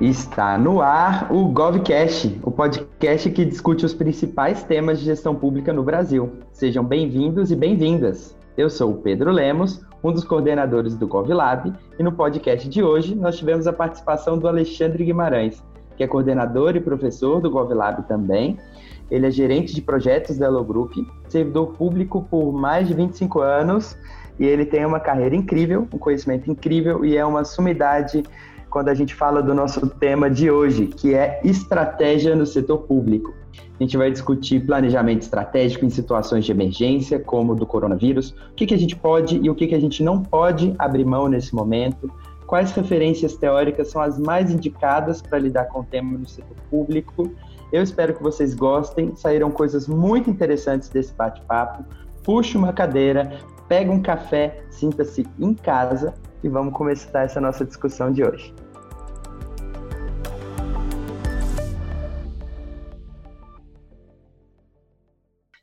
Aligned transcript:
Está 0.00 0.58
no 0.58 0.82
ar 0.82 1.32
o 1.32 1.48
GovCast, 1.48 2.40
o 2.42 2.50
podcast 2.50 3.30
que 3.30 3.44
discute 3.44 3.86
os 3.86 3.94
principais 3.94 4.62
temas 4.62 4.98
de 4.98 5.06
gestão 5.06 5.34
pública 5.34 5.72
no 5.72 5.82
Brasil. 5.82 6.30
Sejam 6.52 6.84
bem-vindos 6.84 7.50
e 7.50 7.56
bem-vindas. 7.56 8.36
Eu 8.56 8.68
sou 8.68 8.90
o 8.90 8.96
Pedro 8.98 9.30
Lemos, 9.30 9.80
um 10.04 10.12
dos 10.12 10.24
coordenadores 10.24 10.94
do 10.94 11.06
GovLab, 11.06 11.72
e 11.98 12.02
no 12.02 12.12
podcast 12.12 12.68
de 12.68 12.82
hoje 12.82 13.14
nós 13.14 13.38
tivemos 13.38 13.66
a 13.66 13.72
participação 13.72 14.38
do 14.38 14.48
Alexandre 14.48 15.04
Guimarães, 15.04 15.62
que 15.96 16.04
é 16.04 16.06
coordenador 16.06 16.76
e 16.76 16.80
professor 16.80 17.40
do 17.40 17.50
GovLab 17.50 18.02
também. 18.02 18.58
Ele 19.10 19.26
é 19.26 19.30
gerente 19.30 19.74
de 19.74 19.82
projetos 19.82 20.38
da 20.38 20.46
Elo 20.46 20.64
Group, 20.64 20.92
servidor 21.28 21.72
público 21.74 22.26
por 22.30 22.52
mais 22.52 22.86
de 22.86 22.94
25 22.94 23.40
anos, 23.40 23.96
e 24.38 24.46
ele 24.46 24.64
tem 24.64 24.84
uma 24.86 25.00
carreira 25.00 25.34
incrível, 25.34 25.86
um 25.92 25.98
conhecimento 25.98 26.50
incrível 26.50 27.04
e 27.04 27.16
é 27.16 27.24
uma 27.24 27.44
sumidade 27.44 28.22
quando 28.70 28.88
a 28.88 28.94
gente 28.94 29.14
fala 29.14 29.42
do 29.42 29.52
nosso 29.52 29.86
tema 29.88 30.30
de 30.30 30.50
hoje, 30.50 30.86
que 30.86 31.14
é 31.14 31.40
estratégia 31.44 32.36
no 32.36 32.46
setor 32.46 32.78
público. 32.78 33.34
A 33.78 33.82
gente 33.82 33.96
vai 33.96 34.10
discutir 34.10 34.64
planejamento 34.64 35.22
estratégico 35.22 35.84
em 35.84 35.90
situações 35.90 36.44
de 36.44 36.52
emergência, 36.52 37.18
como 37.18 37.54
do 37.54 37.66
coronavírus, 37.66 38.30
o 38.52 38.54
que, 38.54 38.66
que 38.66 38.74
a 38.74 38.78
gente 38.78 38.94
pode 38.94 39.40
e 39.42 39.50
o 39.50 39.54
que, 39.54 39.66
que 39.66 39.74
a 39.74 39.80
gente 39.80 40.02
não 40.02 40.22
pode 40.22 40.74
abrir 40.78 41.04
mão 41.04 41.28
nesse 41.28 41.54
momento, 41.54 42.10
quais 42.46 42.72
referências 42.72 43.36
teóricas 43.36 43.88
são 43.88 44.00
as 44.02 44.18
mais 44.18 44.50
indicadas 44.50 45.20
para 45.20 45.38
lidar 45.38 45.64
com 45.66 45.80
o 45.80 45.84
tema 45.84 46.16
no 46.16 46.28
setor 46.28 46.56
público. 46.70 47.30
Eu 47.72 47.82
espero 47.82 48.14
que 48.14 48.22
vocês 48.22 48.52
gostem, 48.52 49.14
saíram 49.14 49.50
coisas 49.50 49.86
muito 49.86 50.28
interessantes 50.28 50.88
desse 50.88 51.14
bate-papo. 51.14 51.84
Puxe 52.24 52.56
uma 52.56 52.72
cadeira, 52.72 53.38
pega 53.68 53.92
um 53.92 54.02
café, 54.02 54.64
sinta-se 54.70 55.24
em 55.38 55.54
casa 55.54 56.12
e 56.42 56.48
vamos 56.48 56.74
começar 56.74 57.22
essa 57.22 57.40
nossa 57.40 57.64
discussão 57.64 58.12
de 58.12 58.24
hoje. 58.24 58.52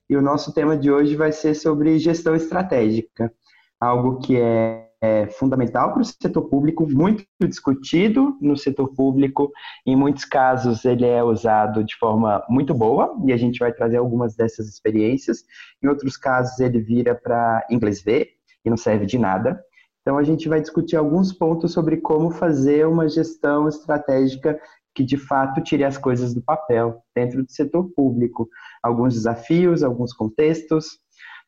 E 0.10 0.16
o 0.16 0.22
nosso 0.22 0.54
tema 0.54 0.78
de 0.78 0.90
hoje 0.90 1.18
vai 1.18 1.34
ser 1.34 1.54
sobre 1.54 2.00
gestão 2.00 2.34
estratégica, 2.34 3.30
algo 3.78 4.20
que 4.20 4.40
é, 4.40 4.87
é 5.02 5.28
fundamental 5.28 5.94
para 5.94 6.02
o 6.02 6.06
setor 6.06 6.50
público, 6.50 6.88
muito 6.90 7.24
discutido 7.42 8.36
no 8.42 8.58
setor 8.58 8.94
público. 8.96 9.52
Em 9.86 9.96
muitos 9.96 10.26
casos, 10.26 10.86
ele 10.86 11.06
é 11.06 11.24
usado 11.24 11.84
de 11.84 11.96
forma 11.98 12.44
muito 12.50 12.74
boa, 12.74 13.16
e 13.26 13.32
a 13.32 13.38
gente 13.38 13.60
vai 13.60 13.72
trazer 13.72 13.98
algumas 13.98 14.36
dessas 14.36 14.68
experiências. 14.68 15.44
Em 15.84 15.88
outros 15.88 16.18
casos, 16.18 16.60
ele 16.60 16.80
vira 16.80 17.14
para 17.14 17.66
inglês 17.70 18.02
ver 18.02 18.30
e 18.66 18.70
não 18.70 18.78
serve 18.78 19.06
de 19.06 19.18
nada. 19.18 19.62
Então, 20.02 20.18
a 20.18 20.24
gente 20.24 20.48
vai 20.48 20.62
discutir 20.62 20.96
alguns 20.96 21.34
pontos 21.34 21.74
sobre 21.74 21.98
como 21.98 22.32
fazer 22.32 22.88
uma 22.88 23.08
gestão 23.08 23.68
estratégica 23.68 24.60
que 24.96 25.04
de 25.04 25.18
fato 25.18 25.62
tire 25.62 25.84
as 25.84 25.96
coisas 25.96 26.34
do 26.34 26.42
papel 26.42 27.04
dentro 27.16 27.44
do 27.44 27.52
setor 27.52 27.88
público. 27.96 28.50
Alguns 28.82 29.14
desafios, 29.14 29.84
alguns 29.84 30.12
contextos. 30.12 30.98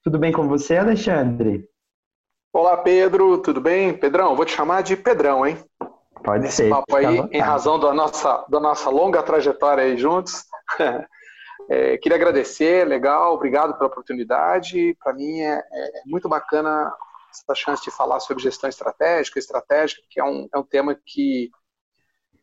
Tudo 0.04 0.20
bem 0.20 0.32
com 0.32 0.48
você, 0.48 0.78
Alexandre? 0.78 1.68
Olá, 2.52 2.76
Pedro, 2.78 3.38
tudo 3.38 3.62
bem? 3.62 3.96
Pedrão, 3.96 4.36
vou 4.36 4.44
te 4.44 4.54
chamar 4.54 4.82
de 4.82 4.98
Pedrão, 4.98 5.46
hein? 5.46 5.64
Pode 6.24 6.48
Esse 6.48 6.64
ser. 6.64 6.70
papo 6.70 6.96
aí, 6.96 7.20
em 7.32 7.40
razão 7.40 7.80
da 7.80 7.94
nossa, 7.94 8.44
da 8.50 8.60
nossa 8.60 8.90
longa 8.90 9.22
trajetória 9.22 9.84
aí 9.84 9.96
juntos. 9.96 10.46
é, 11.70 11.96
queria 12.00 12.16
agradecer, 12.16 12.88
legal, 12.88 13.36
obrigado 13.36 13.78
pela 13.78 13.86
oportunidade. 13.88 14.98
Para 15.00 15.14
mim 15.14 15.42
é, 15.42 15.60
é, 15.60 16.02
muito 16.08 16.28
bacana 16.28 16.92
essa 17.30 17.54
chance 17.54 17.84
de 17.84 17.92
falar 17.92 18.20
sobre 18.20 18.42
gestão 18.42 18.68
estratégica, 18.68 19.38
estratégica, 19.38 20.02
que 20.10 20.20
é 20.20 20.24
um, 20.24 20.50
é 20.52 20.58
um 20.58 20.64
tema 20.64 20.96
que 21.06 21.52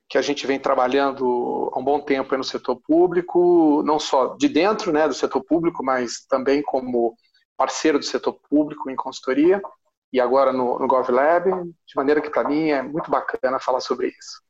que 0.08 0.16
a 0.16 0.22
gente 0.22 0.46
vem 0.46 0.60
trabalhando 0.60 1.68
há 1.74 1.80
um 1.80 1.84
bom 1.84 1.98
tempo 1.98 2.36
no 2.36 2.44
setor 2.44 2.80
público, 2.86 3.82
não 3.84 3.98
só 3.98 4.36
de 4.36 4.48
dentro 4.48 4.92
né, 4.92 5.08
do 5.08 5.14
setor 5.14 5.42
público, 5.42 5.84
mas 5.84 6.24
também 6.28 6.62
como 6.62 7.16
parceiro 7.56 7.98
do 7.98 8.04
setor 8.04 8.34
público 8.48 8.88
em 8.88 8.94
consultoria 8.94 9.60
e 10.12 10.20
agora 10.20 10.52
no, 10.52 10.78
no 10.78 10.86
GovLab, 10.86 11.50
de 11.50 11.96
maneira 11.96 12.20
que 12.20 12.30
para 12.30 12.48
mim 12.48 12.70
é 12.70 12.82
muito 12.82 13.10
bacana 13.10 13.58
falar 13.58 13.80
sobre 13.80 14.08
isso. 14.08 14.46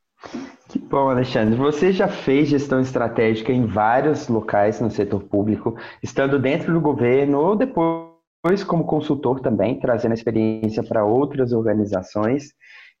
Que 0.67 0.79
bom, 0.79 1.09
Alexandre. 1.09 1.55
Você 1.55 1.91
já 1.91 2.07
fez 2.07 2.49
gestão 2.49 2.79
estratégica 2.79 3.51
em 3.51 3.65
vários 3.65 4.27
locais 4.27 4.81
no 4.81 4.89
setor 4.89 5.23
público, 5.23 5.77
estando 6.01 6.39
dentro 6.39 6.73
do 6.73 6.81
governo 6.81 7.39
ou 7.39 7.55
depois 7.55 8.63
como 8.65 8.85
consultor 8.85 9.39
também, 9.39 9.79
trazendo 9.79 10.13
experiência 10.13 10.83
para 10.83 11.05
outras 11.05 11.53
organizações. 11.53 12.53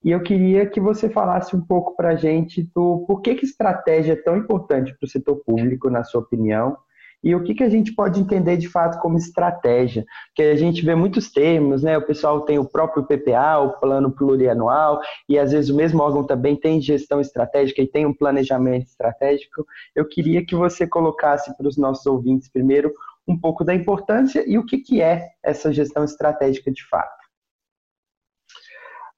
E 0.03 0.11
eu 0.11 0.21
queria 0.21 0.65
que 0.67 0.79
você 0.79 1.09
falasse 1.09 1.55
um 1.55 1.61
pouco 1.61 1.95
para 1.95 2.09
a 2.09 2.15
gente 2.15 2.69
do 2.75 3.03
porquê 3.07 3.33
que 3.35 3.45
estratégia 3.45 4.13
é 4.13 4.15
tão 4.15 4.37
importante 4.37 4.95
para 4.97 5.05
o 5.05 5.09
setor 5.09 5.41
público, 5.43 5.89
na 5.89 6.03
sua 6.03 6.21
opinião, 6.21 6.77
e 7.23 7.35
o 7.35 7.43
que, 7.43 7.55
que 7.55 7.63
a 7.63 7.69
gente 7.69 7.93
pode 7.93 8.19
entender 8.19 8.57
de 8.57 8.69
fato 8.69 8.99
como 9.01 9.17
estratégia. 9.17 10.05
Porque 10.27 10.43
a 10.43 10.55
gente 10.55 10.83
vê 10.85 10.95
muitos 10.95 11.31
termos, 11.31 11.83
né? 11.83 11.97
O 11.97 12.05
pessoal 12.05 12.41
tem 12.41 12.59
o 12.59 12.69
próprio 12.69 13.05
PPA, 13.05 13.57
o 13.59 13.79
plano 13.79 14.11
plurianual, 14.11 14.99
e 15.27 15.37
às 15.37 15.51
vezes 15.51 15.69
o 15.69 15.75
mesmo 15.75 16.01
órgão 16.01 16.25
também 16.25 16.55
tem 16.55 16.79
gestão 16.79 17.19
estratégica 17.19 17.81
e 17.81 17.87
tem 17.87 18.05
um 18.05 18.13
planejamento 18.13 18.87
estratégico. 18.87 19.65
Eu 19.95 20.07
queria 20.07 20.45
que 20.45 20.55
você 20.55 20.87
colocasse 20.87 21.55
para 21.57 21.67
os 21.67 21.77
nossos 21.77 22.05
ouvintes 22.05 22.49
primeiro 22.49 22.93
um 23.27 23.37
pouco 23.37 23.63
da 23.63 23.75
importância 23.75 24.43
e 24.47 24.57
o 24.57 24.65
que, 24.65 24.77
que 24.77 25.01
é 25.01 25.27
essa 25.43 25.73
gestão 25.73 26.03
estratégica 26.03 26.71
de 26.71 26.87
fato. 26.87 27.17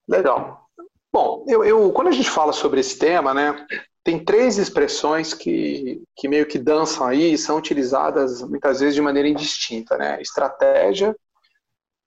Legal. 0.07 0.65
Bom, 1.13 1.45
eu, 1.47 1.63
eu, 1.63 1.91
quando 1.91 2.07
a 2.07 2.11
gente 2.11 2.29
fala 2.29 2.51
sobre 2.51 2.79
esse 2.79 2.97
tema, 2.97 3.33
né, 3.33 3.53
tem 4.03 4.23
três 4.23 4.57
expressões 4.57 5.33
que, 5.33 6.01
que 6.15 6.27
meio 6.27 6.45
que 6.45 6.57
dançam 6.57 7.05
aí 7.05 7.33
e 7.33 7.37
são 7.37 7.57
utilizadas 7.57 8.41
muitas 8.41 8.79
vezes 8.79 8.95
de 8.95 9.01
maneira 9.01 9.27
indistinta, 9.27 9.97
né? 9.97 10.21
Estratégia, 10.21 11.15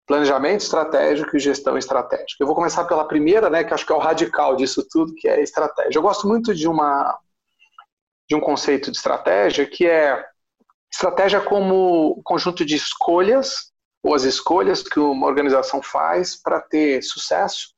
planejamento 0.07 0.63
estratégico 0.63 1.37
e 1.37 1.41
gestão 1.41 1.79
estratégica. 1.79 2.37
Eu 2.41 2.47
vou 2.47 2.57
começar 2.57 2.85
pela 2.85 3.07
primeira, 3.07 3.49
né, 3.49 3.65
que 3.65 3.73
acho 3.73 3.87
que 3.87 3.93
é 3.93 3.97
o 3.97 4.01
radical 4.01 4.57
disso 4.57 4.87
tudo, 4.91 5.15
que 5.15 5.29
é 5.29 5.41
estratégia. 5.43 5.99
Eu 5.99 6.03
gosto 6.03 6.27
muito 6.27 6.55
de 6.55 6.69
uma 6.69 7.19
de 8.29 8.37
um 8.37 8.41
conceito 8.41 8.91
de 8.91 8.97
estratégia 8.97 9.67
que 9.67 9.87
é 9.87 10.25
estratégia 10.91 11.41
como 11.41 12.21
conjunto 12.25 12.65
de 12.65 12.77
escolhas 12.77 13.73
ou 14.03 14.15
as 14.15 14.25
escolhas 14.25 14.83
que 14.83 14.99
uma 14.99 15.27
organização 15.27 15.83
faz 15.83 16.35
para 16.37 16.61
ter 16.61 17.03
sucesso 17.03 17.75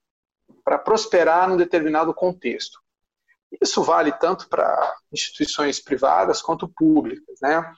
para 0.65 0.79
prosperar 0.79 1.49
num 1.49 1.57
determinado 1.57 2.15
contexto. 2.15 2.84
Isso 3.61 3.83
vale 3.83 4.13
tanto 4.13 4.49
para 4.49 4.95
instituições 5.13 5.81
privadas 5.81 6.43
quanto 6.43 6.69
públicas, 6.69 7.39
né? 7.41 7.73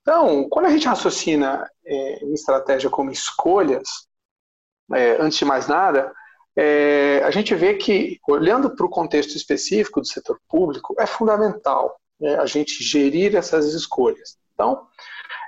Então, 0.00 0.48
quando 0.48 0.66
a 0.66 0.70
gente 0.70 0.88
raciocina 0.88 1.68
é, 1.86 2.24
em 2.24 2.32
estratégia 2.32 2.90
como 2.90 3.10
escolhas, 3.10 3.88
é, 4.92 5.16
antes 5.20 5.38
de 5.38 5.44
mais 5.44 5.68
nada, 5.68 6.12
é, 6.56 7.22
a 7.24 7.30
gente 7.30 7.54
vê 7.54 7.74
que, 7.74 8.18
olhando 8.28 8.74
para 8.74 8.84
o 8.84 8.90
contexto 8.90 9.36
específico 9.36 10.00
do 10.00 10.06
setor 10.06 10.40
público, 10.48 10.94
é 10.98 11.06
fundamental 11.06 11.96
né, 12.20 12.36
a 12.36 12.46
gente 12.46 12.82
gerir 12.82 13.36
essas 13.36 13.72
escolhas. 13.74 14.36
Então, 14.52 14.86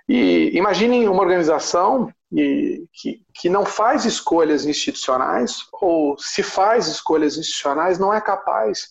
e 0.09 0.51
imaginem 0.55 1.09
uma 1.09 1.23
organização 1.23 2.13
e, 2.31 2.87
que, 2.93 3.23
que 3.35 3.49
não 3.49 3.65
faz 3.65 4.05
escolhas 4.05 4.67
institucionais, 4.67 5.67
ou 5.73 6.17
se 6.19 6.43
faz 6.43 6.87
escolhas 6.87 7.37
institucionais, 7.37 7.99
não 7.99 8.13
é 8.13 8.21
capaz 8.21 8.89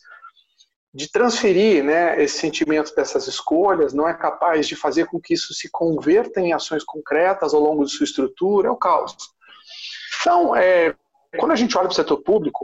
de 0.94 1.09
transferir 1.12 1.84
né, 1.84 2.22
esse 2.22 2.38
sentimento 2.38 2.94
dessas 2.94 3.28
escolhas, 3.28 3.94
não 3.94 4.08
é 4.08 4.14
capaz 4.14 4.68
de 4.68 4.76
fazer 4.76 5.08
com 5.08 5.20
que 5.20 5.34
isso 5.34 5.54
se 5.54 5.70
converta 5.72 6.40
em 6.40 6.54
ações 6.54 6.84
concretas 6.84 7.53
ao 7.53 7.62
longo 7.62 7.84
de 7.84 7.91
sua 7.91 8.03
estrutura, 8.03 8.67
é 8.67 8.72
o 8.72 8.78
caos. 8.78 9.16
Então, 10.22 10.56
é, 10.56 10.96
quando 11.40 11.52
a 11.52 11.56
gente 11.56 11.76
olha 11.76 11.88
para 11.88 11.94
o 11.94 11.96
setor 11.96 12.22
público, 12.22 12.64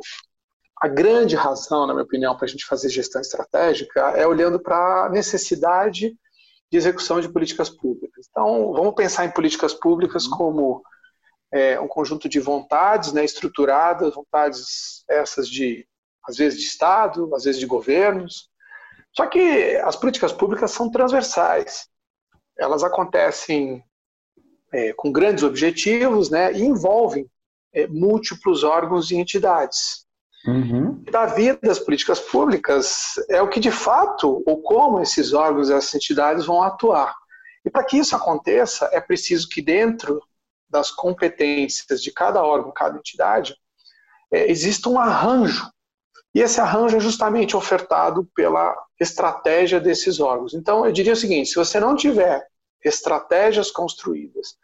a 0.80 0.88
grande 0.88 1.36
razão, 1.36 1.88
na 1.88 1.94
minha 1.94 2.06
opinião, 2.06 2.38
para 2.38 2.46
a 2.46 2.50
gente 2.50 2.66
fazer 2.66 2.90
gestão 2.90 3.20
estratégica 3.20 4.12
é 4.12 4.28
olhando 4.28 4.60
para 4.60 5.06
a 5.06 5.10
necessidade 5.10 6.16
de 6.72 6.78
execução 6.78 7.20
de 7.20 7.28
políticas 7.28 7.70
públicas. 7.70 8.28
Então, 8.30 8.72
vamos 8.74 8.94
pensar 8.94 9.26
em 9.26 9.32
políticas 9.32 9.74
públicas 9.74 10.26
uhum. 10.26 10.38
como 10.38 10.84
é, 11.52 11.80
um 11.80 11.88
conjunto 11.88 12.30
de 12.30 12.40
vontades 12.40 13.12
né, 13.12 13.26
estruturadas, 13.26 14.14
vontades 14.14 15.04
essas 15.10 15.50
de, 15.50 15.89
às 16.30 16.38
vezes, 16.38 16.60
de 16.60 16.66
Estado, 16.66 17.34
às 17.36 17.44
vezes 17.44 17.60
de 17.60 17.66
governos. 17.66 18.50
Só 19.16 19.26
que 19.26 19.76
as 19.84 19.96
políticas 19.96 20.32
públicas 20.32 20.72
são 20.72 20.90
transversais. 20.90 21.88
Elas 22.58 22.84
acontecem 22.84 23.84
é, 24.72 24.94
com 24.94 25.12
grandes 25.12 25.44
objetivos 25.44 26.30
né, 26.30 26.54
e 26.54 26.62
envolvem 26.64 27.28
é, 27.74 27.88
múltiplos 27.88 28.64
órgãos 28.64 29.10
e 29.12 29.16
entidades. 29.16 30.06
Uhum. 30.46 31.04
Da 31.12 31.26
vida 31.26 31.60
das 31.62 31.80
políticas 31.80 32.20
públicas 32.20 33.16
é 33.30 33.42
o 33.42 33.50
que 33.50 33.60
de 33.60 33.72
fato, 33.72 34.42
ou 34.46 34.62
como 34.62 35.02
esses 35.02 35.34
órgãos 35.34 35.70
e 35.70 35.74
essas 35.74 35.96
entidades 35.96 36.46
vão 36.46 36.62
atuar. 36.62 37.14
E 37.66 37.70
para 37.70 37.84
que 37.84 37.98
isso 37.98 38.16
aconteça, 38.16 38.90
é 38.94 39.02
preciso 39.02 39.50
que 39.50 39.62
dentro 39.62 40.22
das 40.70 40.92
competências 40.92 42.02
de 42.02 42.12
cada 42.12 42.44
órgão, 42.44 42.72
cada 42.72 42.98
entidade, 42.98 43.56
é, 44.32 44.50
exista 44.50 44.88
um 44.88 45.00
arranjo. 45.00 45.70
E 46.34 46.42
esse 46.42 46.62
arranjo 46.62 46.98
é 46.98 47.00
justamente 47.00 47.58
ofertado 47.58 48.28
pela 48.36 48.76
estratégia 49.00 49.80
desses 49.80 50.20
órgãos. 50.20 50.54
Então, 50.54 50.86
eu 50.86 50.92
diria 50.92 51.14
o 51.14 51.16
seguinte: 51.16 51.50
se 51.50 51.56
você 51.56 51.80
não 51.80 51.96
tiver 51.96 52.46
estratégias 52.84 53.72
construídas 53.72 54.56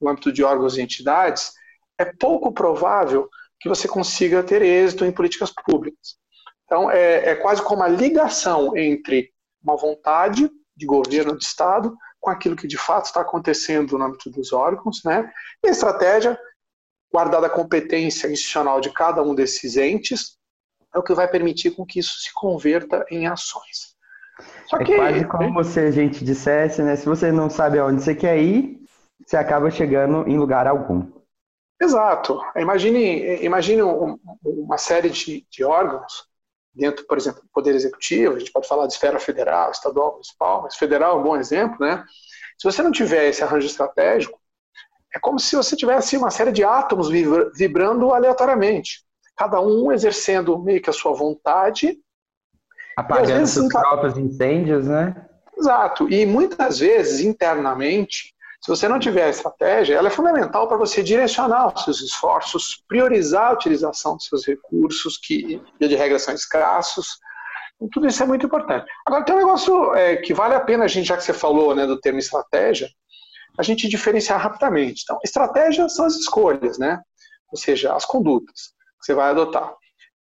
no 0.00 0.08
âmbito 0.08 0.32
de 0.32 0.44
órgãos 0.44 0.76
e 0.76 0.82
entidades, 0.82 1.52
é 1.98 2.04
pouco 2.04 2.52
provável 2.52 3.28
que 3.60 3.68
você 3.68 3.88
consiga 3.88 4.42
ter 4.42 4.62
êxito 4.62 5.04
em 5.04 5.12
políticas 5.12 5.52
públicas. 5.52 6.16
Então, 6.64 6.90
é, 6.90 7.30
é 7.30 7.34
quase 7.34 7.62
como 7.62 7.82
a 7.82 7.88
ligação 7.88 8.76
entre 8.76 9.32
uma 9.62 9.76
vontade 9.76 10.48
de 10.76 10.86
governo 10.86 11.36
de 11.36 11.44
Estado 11.44 11.96
com 12.20 12.30
aquilo 12.30 12.54
que 12.54 12.68
de 12.68 12.76
fato 12.76 13.06
está 13.06 13.20
acontecendo 13.20 13.98
no 13.98 14.04
âmbito 14.04 14.30
dos 14.30 14.52
órgãos, 14.52 15.02
né? 15.04 15.30
E 15.64 15.68
a 15.68 15.70
estratégia, 15.72 16.38
guardada 17.12 17.46
a 17.46 17.50
competência 17.50 18.28
institucional 18.28 18.80
de 18.80 18.92
cada 18.92 19.22
um 19.22 19.34
desses 19.34 19.76
entes, 19.76 20.37
é 20.94 20.98
o 20.98 21.02
que 21.02 21.14
vai 21.14 21.28
permitir 21.28 21.72
com 21.72 21.84
que 21.84 21.98
isso 21.98 22.18
se 22.18 22.32
converta 22.34 23.04
em 23.10 23.26
ações. 23.26 23.96
Só 24.66 24.78
que, 24.78 24.92
é 24.92 24.96
quase 24.96 25.24
como 25.26 25.64
se 25.64 25.80
a 25.80 25.90
gente 25.90 26.24
dissesse, 26.24 26.82
né? 26.82 26.96
Se 26.96 27.06
você 27.06 27.32
não 27.32 27.50
sabe 27.50 27.78
aonde 27.78 28.02
você 28.02 28.14
quer 28.14 28.38
ir, 28.38 28.80
você 29.26 29.36
acaba 29.36 29.70
chegando 29.70 30.28
em 30.28 30.38
lugar 30.38 30.66
algum. 30.66 31.10
Exato. 31.80 32.40
Imagine, 32.56 33.42
imagine 33.44 33.82
uma 33.82 34.78
série 34.78 35.10
de, 35.10 35.46
de 35.50 35.64
órgãos 35.64 36.28
dentro, 36.78 37.04
por 37.06 37.18
exemplo, 37.18 37.42
do 37.42 37.48
Poder 37.48 37.74
Executivo, 37.74 38.36
a 38.36 38.38
gente 38.38 38.52
pode 38.52 38.68
falar 38.68 38.86
de 38.86 38.92
esfera 38.92 39.18
federal, 39.18 39.70
estadual, 39.72 40.12
municipal, 40.12 40.62
mas 40.62 40.76
federal 40.76 41.18
é 41.18 41.20
um 41.20 41.24
bom 41.24 41.36
exemplo, 41.36 41.76
né? 41.80 42.04
Se 42.56 42.64
você 42.64 42.82
não 42.82 42.92
tiver 42.92 43.28
esse 43.28 43.42
arranjo 43.42 43.66
estratégico, 43.66 44.40
é 45.14 45.18
como 45.18 45.40
se 45.40 45.56
você 45.56 45.76
tivesse 45.76 46.16
uma 46.16 46.30
série 46.30 46.52
de 46.52 46.62
átomos 46.62 47.08
vibrando 47.08 48.12
aleatoriamente, 48.12 49.04
cada 49.38 49.60
um 49.60 49.92
exercendo 49.92 50.58
meio 50.58 50.82
que 50.82 50.90
a 50.90 50.92
sua 50.92 51.14
vontade. 51.14 51.96
Apagando 52.96 53.46
seus 53.46 53.68
próprios 53.68 54.18
incêndios, 54.18 54.88
né? 54.88 55.24
Exato. 55.56 56.08
E 56.10 56.26
muitas 56.26 56.80
vezes, 56.80 57.20
internamente, 57.20 58.34
se 58.60 58.68
você 58.68 58.88
não 58.88 58.98
tiver 58.98 59.28
estratégia, 59.28 59.94
ela 59.94 60.08
é 60.08 60.10
fundamental 60.10 60.66
para 60.66 60.76
você 60.76 61.02
direcionar 61.02 61.72
os 61.72 61.84
seus 61.84 62.00
esforços, 62.00 62.82
priorizar 62.88 63.50
a 63.50 63.52
utilização 63.52 64.16
dos 64.16 64.26
seus 64.26 64.44
recursos, 64.44 65.16
que, 65.16 65.62
de 65.80 65.94
regra, 65.94 66.18
são 66.18 66.34
escassos. 66.34 67.18
Então, 67.76 67.88
tudo 67.92 68.08
isso 68.08 68.20
é 68.20 68.26
muito 68.26 68.46
importante. 68.46 68.86
Agora, 69.06 69.24
tem 69.24 69.36
um 69.36 69.38
negócio 69.38 69.94
é, 69.94 70.16
que 70.16 70.34
vale 70.34 70.54
a 70.54 70.60
pena, 70.60 70.84
a 70.84 70.88
gente, 70.88 71.06
já 71.06 71.16
que 71.16 71.22
você 71.22 71.32
falou 71.32 71.76
né, 71.76 71.86
do 71.86 72.00
termo 72.00 72.18
estratégia, 72.18 72.88
a 73.56 73.62
gente 73.62 73.88
diferenciar 73.88 74.40
rapidamente. 74.40 75.02
Então, 75.04 75.18
estratégia 75.24 75.88
são 75.88 76.04
as 76.04 76.16
escolhas, 76.16 76.76
né? 76.78 77.00
ou 77.50 77.56
seja, 77.56 77.94
as 77.94 78.04
condutas 78.04 78.76
que 78.98 79.06
você 79.06 79.14
vai 79.14 79.30
adotar. 79.30 79.74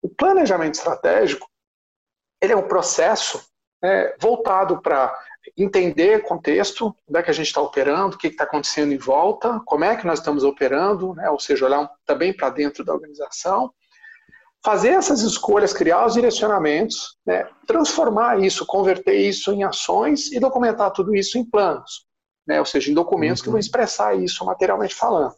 O 0.03 0.09
planejamento 0.09 0.75
estratégico 0.75 1.49
ele 2.41 2.53
é 2.53 2.57
um 2.57 2.69
processo 2.69 3.43
né, 3.83 4.15
voltado 4.21 4.81
para 4.81 5.15
entender 5.57 6.23
contexto, 6.23 6.95
onde 7.09 7.21
é 7.21 7.23
que 7.23 7.31
a 7.31 7.35
gente 7.35 7.47
está 7.47 7.61
operando, 7.61 8.17
o 8.17 8.19
que 8.19 8.29
está 8.29 8.45
acontecendo 8.45 8.93
em 8.93 8.99
volta, 8.99 9.61
como 9.65 9.85
é 9.85 9.97
que 9.97 10.07
nós 10.07 10.19
estamos 10.19 10.43
operando, 10.45 11.15
né? 11.15 11.31
ou 11.31 11.39
seja, 11.39 11.67
olhar 11.67 11.91
também 12.05 12.33
para 12.35 12.51
dentro 12.51 12.85
da 12.85 12.93
organização, 12.93 13.73
fazer 14.65 14.91
essas 14.91 15.21
escolhas, 15.21 15.73
criar 15.73 16.05
os 16.05 16.15
direcionamentos, 16.15 17.17
né? 17.25 17.49
transformar 17.67 18.41
isso, 18.41 18.67
converter 18.67 19.17
isso 19.17 19.53
em 19.53 19.63
ações 19.63 20.33
e 20.33 20.41
documentar 20.41 20.91
tudo 20.91 21.15
isso 21.15 21.39
em 21.39 21.45
planos, 21.45 22.07
né? 22.47 22.59
ou 22.59 22.67
seja, 22.67 22.91
em 22.91 22.95
documentos 22.95 23.41
uhum. 23.41 23.45
que 23.45 23.51
vão 23.51 23.61
expressar 23.61 24.15
isso 24.17 24.45
materialmente 24.45 24.95
falando. 24.95 25.35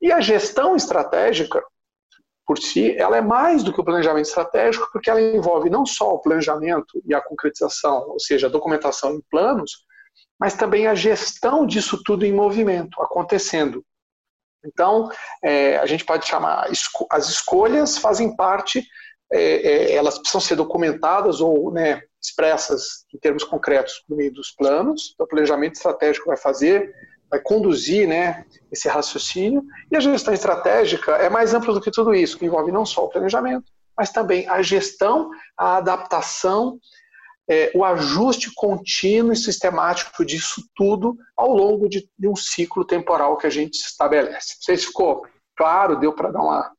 E 0.00 0.12
a 0.12 0.20
gestão 0.20 0.76
estratégica 0.76 1.60
por 2.48 2.56
si, 2.56 2.96
ela 2.96 3.18
é 3.18 3.20
mais 3.20 3.62
do 3.62 3.74
que 3.74 3.80
o 3.80 3.84
planejamento 3.84 4.24
estratégico, 4.24 4.88
porque 4.90 5.10
ela 5.10 5.20
envolve 5.20 5.68
não 5.68 5.84
só 5.84 6.14
o 6.14 6.18
planejamento 6.18 7.02
e 7.04 7.14
a 7.14 7.20
concretização, 7.20 8.08
ou 8.08 8.18
seja, 8.18 8.46
a 8.46 8.50
documentação 8.50 9.14
em 9.14 9.20
planos, 9.30 9.84
mas 10.40 10.54
também 10.54 10.86
a 10.86 10.94
gestão 10.94 11.66
disso 11.66 12.02
tudo 12.02 12.24
em 12.24 12.32
movimento, 12.32 13.02
acontecendo. 13.02 13.84
Então, 14.64 15.10
é, 15.44 15.76
a 15.76 15.84
gente 15.84 16.06
pode 16.06 16.26
chamar, 16.26 16.70
as 17.10 17.28
escolhas 17.28 17.98
fazem 17.98 18.34
parte, 18.34 18.82
é, 19.30 19.42
é, 19.42 19.92
elas 19.92 20.18
precisam 20.18 20.40
ser 20.40 20.56
documentadas 20.56 21.42
ou 21.42 21.70
né, 21.70 22.00
expressas 22.18 23.04
em 23.14 23.18
termos 23.18 23.44
concretos 23.44 24.02
no 24.08 24.16
meio 24.16 24.32
dos 24.32 24.52
planos, 24.52 25.12
então, 25.12 25.26
o 25.26 25.28
planejamento 25.28 25.74
estratégico 25.74 26.28
vai 26.28 26.36
fazer 26.38 26.94
vai 27.30 27.40
conduzir 27.40 28.08
né, 28.08 28.44
esse 28.70 28.88
raciocínio. 28.88 29.62
E 29.90 29.96
a 29.96 30.00
gestão 30.00 30.32
estratégica 30.32 31.12
é 31.12 31.28
mais 31.28 31.54
ampla 31.54 31.74
do 31.74 31.80
que 31.80 31.90
tudo 31.90 32.14
isso, 32.14 32.38
que 32.38 32.46
envolve 32.46 32.72
não 32.72 32.86
só 32.86 33.04
o 33.04 33.08
planejamento, 33.08 33.64
mas 33.96 34.10
também 34.10 34.48
a 34.48 34.62
gestão, 34.62 35.30
a 35.56 35.76
adaptação, 35.76 36.78
é, 37.50 37.70
o 37.74 37.84
ajuste 37.84 38.52
contínuo 38.54 39.32
e 39.32 39.36
sistemático 39.36 40.24
disso 40.24 40.62
tudo 40.76 41.16
ao 41.36 41.50
longo 41.50 41.88
de, 41.88 42.08
de 42.18 42.28
um 42.28 42.36
ciclo 42.36 42.84
temporal 42.84 43.36
que 43.38 43.46
a 43.46 43.50
gente 43.50 43.74
estabelece. 43.74 44.54
Não 44.56 44.62
sei 44.62 44.76
se 44.76 44.86
ficou 44.86 45.26
claro, 45.56 45.98
deu 45.98 46.12
para 46.12 46.30
dar 46.30 46.40
uma, 46.40 46.70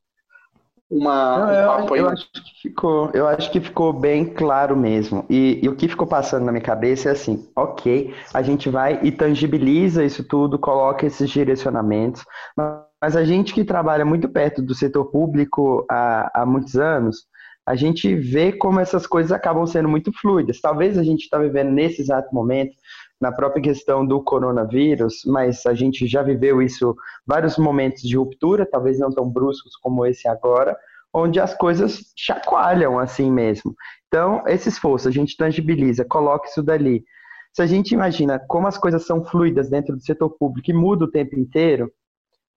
uma, 0.89 1.37
Não, 1.37 1.45
um 1.45 1.77
papo 1.77 1.95
eu. 1.95 2.05
Eu 2.05 2.09
acho, 2.09 2.31
que 2.31 2.61
ficou, 2.61 3.11
eu 3.13 3.27
acho 3.27 3.51
que 3.51 3.59
ficou 3.59 3.93
bem 3.93 4.25
claro 4.25 4.75
mesmo. 4.75 5.23
E, 5.29 5.59
e, 5.61 5.69
o 5.69 5.75
que 5.75 5.87
ficou 5.87 6.07
passando 6.07 6.45
na 6.45 6.51
minha 6.51 6.63
cabeça 6.63 7.09
é 7.09 7.11
assim: 7.11 7.47
ok, 7.55 8.13
a 8.33 8.41
gente 8.41 8.69
vai 8.69 8.99
e 9.03 9.11
tangibiliza 9.11 10.03
isso 10.03 10.23
tudo, 10.23 10.57
coloca 10.57 11.05
esses 11.05 11.29
direcionamentos, 11.29 12.23
mas 12.57 13.15
a 13.15 13.23
gente 13.23 13.53
que 13.53 13.63
trabalha 13.63 14.03
muito 14.03 14.27
perto 14.27 14.63
do 14.63 14.73
setor 14.73 15.05
público 15.05 15.85
há, 15.89 16.41
há 16.41 16.45
muitos 16.45 16.75
anos, 16.75 17.27
a 17.67 17.75
gente 17.75 18.15
vê 18.15 18.51
como 18.51 18.79
essas 18.79 19.05
coisas 19.05 19.31
acabam 19.31 19.67
sendo 19.67 19.87
muito 19.87 20.11
fluidas. 20.19 20.59
Talvez 20.59 20.97
a 20.97 21.03
gente 21.03 21.21
está 21.21 21.37
vivendo 21.37 21.69
nesse 21.69 22.01
exato 22.01 22.33
momento 22.33 22.73
na 23.19 23.31
própria 23.31 23.61
questão 23.61 24.05
do 24.05 24.23
coronavírus, 24.23 25.23
mas 25.25 25.65
a 25.65 25.73
gente 25.73 26.07
já 26.07 26.23
viveu 26.23 26.61
isso 26.61 26.95
vários 27.25 27.57
momentos 27.57 28.01
de 28.03 28.15
ruptura, 28.15 28.65
talvez 28.65 28.97
não 28.97 29.11
tão 29.11 29.29
bruscos 29.29 29.75
como 29.75 30.05
esse 30.05 30.27
agora, 30.27 30.77
onde 31.13 31.39
as 31.39 31.53
coisas 31.53 32.13
chacoalham 32.15 32.97
assim 32.97 33.31
mesmo. 33.31 33.75
Então, 34.07 34.43
esse 34.47 34.69
esforço, 34.69 35.07
a 35.07 35.11
gente 35.11 35.35
tangibiliza, 35.35 36.05
coloca 36.05 36.47
isso 36.47 36.63
dali. 36.63 37.03
Se 37.51 37.61
a 37.61 37.65
gente 37.65 37.91
imagina 37.91 38.39
como 38.47 38.67
as 38.67 38.77
coisas 38.77 39.05
são 39.05 39.25
fluidas 39.25 39.69
dentro 39.69 39.95
do 39.95 40.01
setor 40.01 40.29
público 40.29 40.69
e 40.69 40.73
muda 40.73 41.05
o 41.05 41.11
tempo 41.11 41.37
inteiro, 41.37 41.91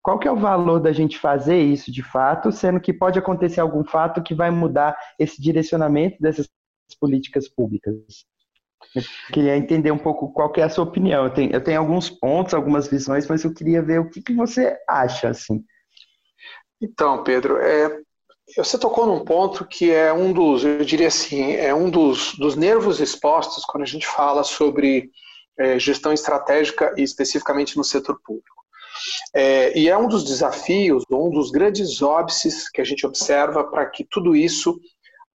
qual 0.03 0.19
que 0.19 0.27
é 0.27 0.33
o 0.33 0.37
valor 0.37 0.81
da 0.81 0.93
gente 0.93 1.19
fazer 1.19 1.61
isso 1.61 1.93
de 1.93 2.03
fato, 2.03 2.51
sendo 2.51 2.81
que 2.81 2.93
pode 2.93 3.19
acontecer 3.19 3.61
algum 3.61 3.85
fato 3.85 4.23
que 4.23 4.35
vai 4.35 4.51
mudar 4.51 4.97
esse 5.19 5.41
direcionamento 5.41 6.21
dessas 6.21 6.49
políticas 6.99 7.49
públicas? 7.49 7.95
Eu 8.95 9.03
queria 9.33 9.57
entender 9.57 9.91
um 9.91 9.99
pouco 9.99 10.33
qual 10.33 10.51
que 10.51 10.61
é 10.61 10.65
a 10.65 10.69
sua 10.69 10.85
opinião. 10.85 11.25
Eu 11.25 11.31
tenho, 11.31 11.53
eu 11.53 11.63
tenho 11.63 11.79
alguns 11.79 12.11
pontos, 12.11 12.55
algumas 12.55 12.89
visões, 12.89 13.27
mas 13.29 13.45
eu 13.45 13.55
queria 13.55 13.83
ver 13.83 14.01
o 14.01 14.11
que, 14.11 14.23
que 14.23 14.35
você 14.35 14.77
acha, 14.89 15.29
assim. 15.29 15.63
Então, 16.81 17.23
Pedro, 17.23 17.59
é, 17.59 18.01
você 18.57 18.79
tocou 18.79 19.07
num 19.07 19.25
ponto 19.25 19.65
que 19.67 19.91
é 19.91 20.13
um 20.13 20.33
dos, 20.33 20.65
eu 20.65 20.85
diria 20.85 21.09
assim, 21.09 21.53
é 21.53 21.75
um 21.75 21.91
dos, 21.91 22.35
dos 22.37 22.57
nervos 22.57 23.01
expostos 23.01 23.65
quando 23.65 23.85
a 23.85 23.87
gente 23.87 24.07
fala 24.07 24.43
sobre 24.43 25.11
é, 25.59 25.79
gestão 25.79 26.13
estratégica 26.13 26.95
e 26.97 27.03
especificamente 27.03 27.77
no 27.77 27.85
setor 27.85 28.19
público. 28.25 28.61
É, 29.35 29.79
e 29.79 29.89
é 29.89 29.97
um 29.97 30.09
dos 30.09 30.25
desafios, 30.25 31.05
um 31.11 31.31
dos 31.31 31.51
grandes 31.51 32.03
óbices 32.03 32.69
que 32.69 32.81
a 32.81 32.85
gente 32.85 33.07
observa 33.07 33.65
para 33.65 33.87
que 33.87 34.05
tudo 34.05 34.35
isso 34.35 34.81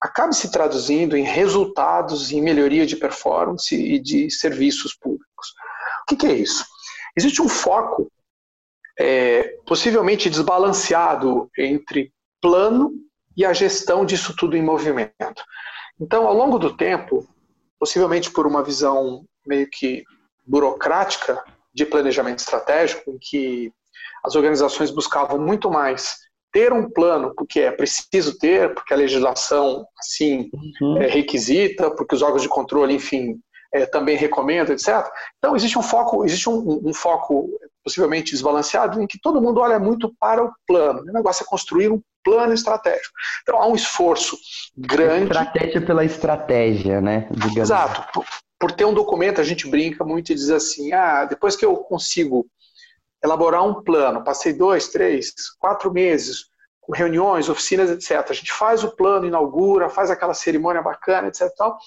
acabe 0.03 0.35
se 0.35 0.51
traduzindo 0.51 1.15
em 1.15 1.23
resultados, 1.23 2.29
em 2.33 2.41
melhoria 2.41 2.85
de 2.85 2.97
performance 2.97 3.73
e 3.73 3.97
de 3.97 4.29
serviços 4.29 4.93
públicos. 4.93 5.53
O 6.01 6.15
que, 6.15 6.27
é 6.27 6.33
isso? 6.33 6.65
Existe 7.15 7.41
um 7.41 7.47
foco 7.47 8.11
é, 8.99 9.57
possivelmente 9.65 10.29
desbalanceado 10.29 11.49
entre 11.57 12.11
plano 12.41 12.91
e 13.35 13.45
a 13.45 13.53
gestão 13.53 14.05
disso 14.05 14.35
tudo 14.35 14.57
em 14.57 14.61
movimento. 14.61 15.41
Então, 15.97 16.27
ao 16.27 16.33
longo 16.33 16.59
do 16.59 16.75
tempo, 16.75 17.25
possivelmente 17.79 18.29
por 18.29 18.45
uma 18.45 18.61
visão 18.61 19.23
meio 19.47 19.69
que 19.69 20.03
burocrática 20.45 21.41
de 21.73 21.85
planejamento 21.85 22.39
estratégico, 22.39 23.09
em 23.09 23.17
que 23.17 23.71
as 24.21 24.35
organizações 24.35 24.91
buscavam 24.91 25.39
muito 25.39 25.71
mais 25.71 26.17
ter 26.53 26.71
um 26.71 26.87
plano, 26.89 27.33
porque 27.35 27.61
é 27.61 27.71
preciso 27.71 28.37
ter, 28.37 28.73
porque 28.73 28.93
a 28.93 28.97
legislação 28.97 29.85
assim 29.99 30.49
uhum. 30.79 31.01
é, 31.01 31.07
requisita, 31.07 31.89
porque 31.91 32.15
os 32.15 32.21
órgãos 32.21 32.43
de 32.43 32.47
controle, 32.47 32.93
enfim, 32.93 33.39
é, 33.73 33.87
também 33.87 34.15
recomendam, 34.15 34.73
etc. 34.73 35.03
Então 35.39 35.55
existe 35.55 35.77
um 35.77 35.81
foco, 35.81 36.23
existe 36.23 36.47
um, 36.47 36.79
um, 36.85 36.93
foco 36.93 37.49
possivelmente 37.83 38.31
desbalanceado 38.31 39.01
em 39.01 39.07
que 39.07 39.19
todo 39.19 39.41
mundo 39.41 39.59
olha 39.59 39.79
muito 39.79 40.13
para 40.19 40.45
o 40.45 40.53
plano. 40.67 41.01
O 41.01 41.11
negócio 41.11 41.43
é 41.43 41.47
construir 41.47 41.91
um 41.91 41.99
plano 42.23 42.53
estratégico. 42.53 43.13
Então 43.41 43.59
há 43.59 43.67
um 43.67 43.75
esforço 43.75 44.37
grande. 44.77 45.23
Estratégia 45.23 45.81
pela 45.81 46.05
estratégia, 46.05 47.01
né? 47.01 47.27
Digamos. 47.31 47.57
Exato. 47.57 48.13
Por, 48.13 48.25
por 48.59 48.71
ter 48.71 48.85
um 48.85 48.93
documento, 48.93 49.41
a 49.41 49.43
gente 49.43 49.67
brinca 49.67 50.05
muito 50.05 50.31
e 50.31 50.35
diz 50.35 50.51
assim: 50.51 50.93
ah, 50.93 51.25
depois 51.25 51.55
que 51.55 51.65
eu 51.65 51.75
consigo 51.77 52.45
elaborar 53.23 53.65
um 53.65 53.81
plano, 53.81 54.23
passei 54.23 54.53
dois, 54.53 54.89
três, 54.89 55.33
quatro 55.59 55.91
meses 55.91 56.51
com 56.81 56.91
reuniões, 56.91 57.47
oficinas, 57.47 57.89
etc. 57.89 58.29
A 58.29 58.33
gente 58.33 58.51
faz 58.51 58.83
o 58.83 58.93
plano, 58.95 59.25
inaugura, 59.25 59.89
faz 59.89 60.11
aquela 60.11 60.33
cerimônia 60.33 60.81
bacana, 60.81 61.29
etc. 61.29 61.49
Tal, 61.55 61.77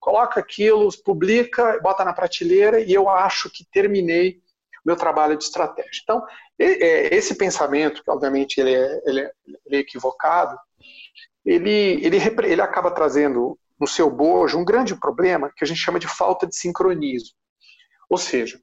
coloca 0.00 0.40
aquilo, 0.40 0.88
publica, 1.04 1.78
bota 1.82 2.04
na 2.04 2.14
prateleira 2.14 2.80
e 2.80 2.92
eu 2.92 3.08
acho 3.08 3.50
que 3.50 3.66
terminei 3.70 4.40
o 4.84 4.86
meu 4.86 4.96
trabalho 4.96 5.36
de 5.36 5.44
estratégia. 5.44 6.00
Então, 6.02 6.24
é, 6.58 7.14
esse 7.14 7.34
pensamento, 7.34 8.02
que 8.02 8.10
obviamente 8.10 8.58
ele 8.58 8.74
é, 8.74 9.02
ele 9.04 9.20
é, 9.20 9.30
ele 9.66 9.76
é 9.76 9.80
equivocado, 9.80 10.56
ele, 11.44 12.00
ele, 12.02 12.16
ele 12.44 12.62
acaba 12.62 12.90
trazendo 12.90 13.58
no 13.78 13.86
seu 13.86 14.10
bojo 14.10 14.58
um 14.58 14.64
grande 14.64 14.96
problema 14.98 15.52
que 15.54 15.62
a 15.62 15.66
gente 15.66 15.80
chama 15.80 15.98
de 15.98 16.08
falta 16.08 16.46
de 16.46 16.56
sincronismo. 16.56 17.36
Ou 18.08 18.16
seja, 18.16 18.58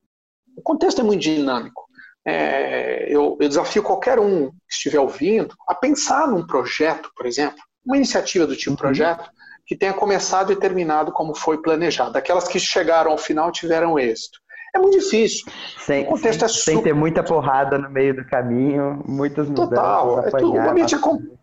o 0.57 0.61
contexto 0.61 1.01
é 1.01 1.03
muito 1.03 1.21
dinâmico. 1.21 1.83
É, 2.25 3.05
eu, 3.09 3.37
eu, 3.39 3.49
desafio 3.49 3.83
qualquer 3.83 4.17
um 4.17 4.49
que 4.49 4.57
estiver 4.73 4.99
ouvindo 4.99 5.53
a 5.67 5.75
pensar 5.75 6.27
num 6.27 6.45
projeto, 6.47 7.11
por 7.15 7.25
exemplo, 7.25 7.59
uma 7.85 7.97
iniciativa 7.97 8.47
do 8.47 8.55
tipo 8.55 8.71
uhum. 8.71 8.77
projeto, 8.77 9.29
que 9.65 9.75
tenha 9.75 9.93
começado 9.93 10.51
e 10.51 10.55
terminado 10.55 11.11
como 11.11 11.35
foi 11.35 11.61
planejado. 11.61 12.17
Aquelas 12.17 12.47
que 12.47 12.59
chegaram 12.59 13.11
ao 13.11 13.17
final 13.17 13.51
tiveram 13.51 13.99
êxito. 13.99 14.39
É 14.75 14.79
muito 14.79 14.97
difícil. 14.97 15.45
Sem, 15.79 16.03
o 16.03 16.07
contexto 16.07 16.45
é 16.45 16.47
super... 16.47 16.63
sem 16.63 16.81
ter 16.81 16.93
muita 16.93 17.23
porrada 17.23 17.77
no 17.77 17.89
meio 17.89 18.15
do 18.15 18.25
caminho, 18.25 19.03
muitas 19.05 19.47
mudanças. 19.47 19.69
Total. 19.69 20.19
Apanhar, 20.19 20.27
é 20.27 20.39
tudo, 20.39 20.57
o 20.57 20.69
ambiente 20.69 20.95
é 20.95 20.97
com, 20.97 21.37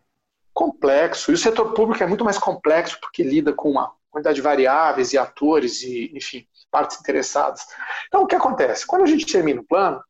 complexo. 0.53 1.31
E 1.31 1.35
o 1.35 1.39
setor 1.39 1.73
público 1.73 2.03
é 2.03 2.07
muito 2.07 2.25
mais 2.25 2.39
complexo 2.39 2.99
porque 3.01 3.23
lida 3.23 3.53
com 3.53 3.71
uma 3.71 3.93
quantidade 4.11 4.37
de 4.37 4.43
variáveis 4.43 5.13
e 5.13 5.19
atores 5.19 5.83
e, 5.83 6.11
enfim, 6.15 6.45
partes 6.71 6.99
interessadas. 7.01 7.65
Então, 8.09 8.23
o 8.23 8.27
que 8.27 8.35
acontece? 8.35 8.85
Quando 8.87 9.03
a 9.03 9.07
gente 9.07 9.25
termina 9.25 9.61
o 9.61 9.65
plano, 9.65 10.03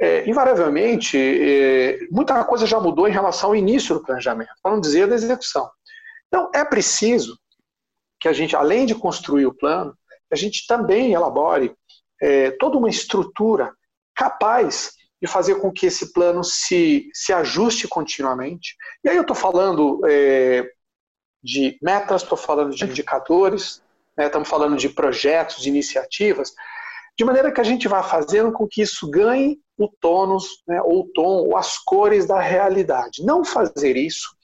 é, 0.00 0.28
invariavelmente, 0.28 1.16
é, 1.16 1.98
muita 2.10 2.44
coisa 2.44 2.66
já 2.66 2.78
mudou 2.78 3.08
em 3.08 3.12
relação 3.12 3.50
ao 3.50 3.56
início 3.56 3.94
do 3.94 4.02
planejamento, 4.02 4.50
para 4.62 4.72
não 4.72 4.80
dizer 4.80 5.06
da 5.06 5.14
execução. 5.14 5.70
Então, 6.28 6.50
é 6.54 6.64
preciso 6.64 7.38
que 8.20 8.28
a 8.28 8.32
gente, 8.32 8.54
além 8.54 8.86
de 8.86 8.94
construir 8.94 9.46
o 9.46 9.54
plano, 9.54 9.96
a 10.30 10.36
gente 10.36 10.66
também 10.66 11.14
elabore 11.14 11.74
é, 12.20 12.50
toda 12.52 12.76
uma 12.76 12.88
estrutura 12.88 13.72
capaz 14.14 14.92
de 15.20 15.26
fazer 15.26 15.56
com 15.56 15.72
que 15.72 15.86
esse 15.86 16.12
plano 16.12 16.44
se, 16.44 17.08
se 17.14 17.32
ajuste 17.32 17.88
continuamente. 17.88 18.76
E 19.04 19.08
aí 19.08 19.16
eu 19.16 19.22
estou 19.22 19.36
falando 19.36 20.00
é, 20.06 20.68
de 21.42 21.78
metas, 21.82 22.22
estou 22.22 22.36
falando 22.36 22.74
de 22.74 22.84
indicadores, 22.84 23.82
né, 24.16 24.26
estamos 24.26 24.48
falando 24.48 24.76
de 24.76 24.88
projetos, 24.88 25.62
de 25.62 25.68
iniciativas, 25.68 26.52
de 27.18 27.24
maneira 27.24 27.52
que 27.52 27.60
a 27.60 27.64
gente 27.64 27.88
vá 27.88 28.02
fazendo 28.02 28.52
com 28.52 28.66
que 28.66 28.82
isso 28.82 29.08
ganhe 29.08 29.58
o 29.78 29.88
tônus, 30.00 30.62
né, 30.66 30.80
ou 30.82 31.00
o 31.00 31.08
tom, 31.12 31.48
ou 31.48 31.56
as 31.56 31.78
cores 31.78 32.26
da 32.26 32.40
realidade. 32.40 33.24
Não 33.24 33.44
fazer 33.44 33.96
isso 33.96 34.34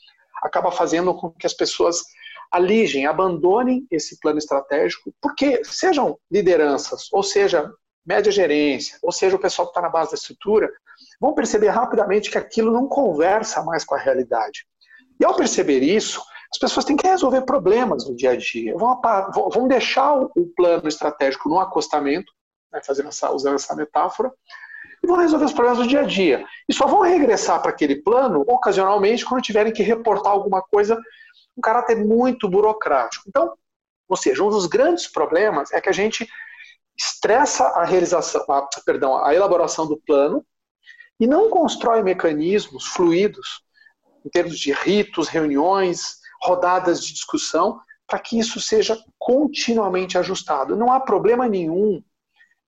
acaba 0.43 0.73
fazendo 0.73 1.15
com 1.15 1.31
que 1.31 1.47
as 1.47 1.55
pessoas 1.55 2.03
aligem, 2.51 3.07
abandonem 3.07 3.87
esse 3.91 4.19
plano 4.21 4.39
estratégico, 4.39 5.15
porque 5.21 5.65
sejam 5.65 6.19
lideranças, 6.31 7.09
ou 7.13 7.23
seja, 7.23 7.73
média 8.05 8.31
gerência, 8.31 8.99
ou 9.03 9.13
seja, 9.13 9.37
o 9.37 9.39
pessoal 9.39 9.69
que 9.69 9.71
está 9.71 9.81
na 9.81 9.89
base 9.89 10.11
da 10.11 10.17
estrutura, 10.17 10.71
vão 11.21 11.33
perceber 11.33 11.69
rapidamente 11.69 12.31
que 12.31 12.37
aquilo 12.37 12.73
não 12.73 12.89
conversa 12.89 13.63
mais 13.63 13.85
com 13.85 13.95
a 13.95 13.99
realidade. 13.99 14.67
E 15.19 15.25
ao 15.25 15.35
perceber 15.35 15.81
isso, 15.81 16.21
as 16.53 16.59
pessoas 16.59 16.85
têm 16.85 16.97
que 16.97 17.07
resolver 17.07 17.43
problemas 17.43 18.07
no 18.07 18.15
dia 18.15 18.33
a 18.33 18.37
dia. 18.37 18.77
Vão, 18.77 19.01
vão 19.51 19.67
deixar 19.67 20.15
o 20.15 20.47
plano 20.55 20.89
estratégico 20.89 21.49
no 21.49 21.59
acostamento, 21.59 22.31
né, 22.71 22.81
fazendo 22.85 23.09
essa, 23.09 23.31
usando 23.31 23.55
essa 23.55 23.75
metáfora, 23.75 24.31
e 25.03 25.07
vão 25.07 25.17
resolver 25.17 25.45
os 25.45 25.53
problemas 25.53 25.79
do 25.79 25.87
dia 25.87 26.01
a 26.01 26.07
dia. 26.07 26.47
E 26.69 26.75
só 26.75 26.87
vão 26.87 27.01
regressar 27.01 27.61
para 27.61 27.71
aquele 27.71 27.97
plano 27.97 28.45
ocasionalmente 28.47 29.25
quando 29.25 29.43
tiverem 29.43 29.73
que 29.73 29.83
reportar 29.83 30.33
alguma 30.33 30.63
coisa 30.63 30.99
um 31.57 31.61
caráter 31.61 31.97
muito 31.97 32.49
burocrático. 32.49 33.25
Então, 33.29 33.53
ou 34.09 34.17
seja, 34.17 34.43
um 34.43 34.49
dos 34.49 34.67
grandes 34.67 35.07
problemas 35.07 35.73
é 35.73 35.81
que 35.81 35.89
a 35.89 35.93
gente 35.93 36.29
estressa 36.97 37.65
a 37.65 37.85
realização, 37.85 38.45
a, 38.49 38.69
perdão, 38.85 39.17
a 39.25 39.35
elaboração 39.35 39.87
do 39.87 39.97
plano 39.97 40.45
e 41.19 41.27
não 41.27 41.51
constrói 41.51 42.03
mecanismos 42.03 42.87
fluidos 42.87 43.63
em 44.25 44.29
termos 44.29 44.59
de 44.59 44.73
ritos, 44.73 45.29
reuniões, 45.29 46.19
rodadas 46.43 47.05
de 47.05 47.13
discussão, 47.13 47.81
para 48.07 48.19
que 48.19 48.39
isso 48.39 48.61
seja 48.61 48.99
continuamente 49.19 50.19
ajustado. 50.19 50.77
Não 50.77 50.93
há 50.93 51.01
problema 51.01 51.49
nenhum 51.49 52.03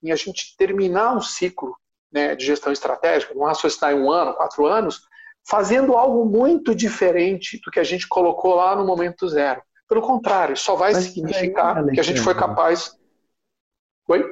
em 0.02 0.10
a 0.10 0.16
gente 0.16 0.56
terminar 0.56 1.16
um 1.16 1.20
ciclo 1.20 1.76
né, 2.14 2.36
de 2.36 2.46
gestão 2.46 2.72
estratégica, 2.72 3.34
vamos 3.34 3.48
raciocinar 3.48 3.92
em 3.92 4.00
um 4.00 4.10
ano, 4.10 4.34
quatro 4.34 4.64
anos, 4.66 5.02
fazendo 5.44 5.94
algo 5.94 6.24
muito 6.24 6.72
diferente 6.72 7.60
do 7.64 7.70
que 7.72 7.80
a 7.80 7.84
gente 7.84 8.06
colocou 8.06 8.54
lá 8.54 8.76
no 8.76 8.86
momento 8.86 9.28
zero. 9.28 9.60
Pelo 9.88 10.00
contrário, 10.00 10.56
só 10.56 10.76
vai 10.76 10.92
Mas 10.92 11.06
significar 11.06 11.84
que 11.88 12.00
a 12.00 12.04
gente 12.04 12.20
foi 12.20 12.34
capaz. 12.34 12.96
Oi? 14.08 14.24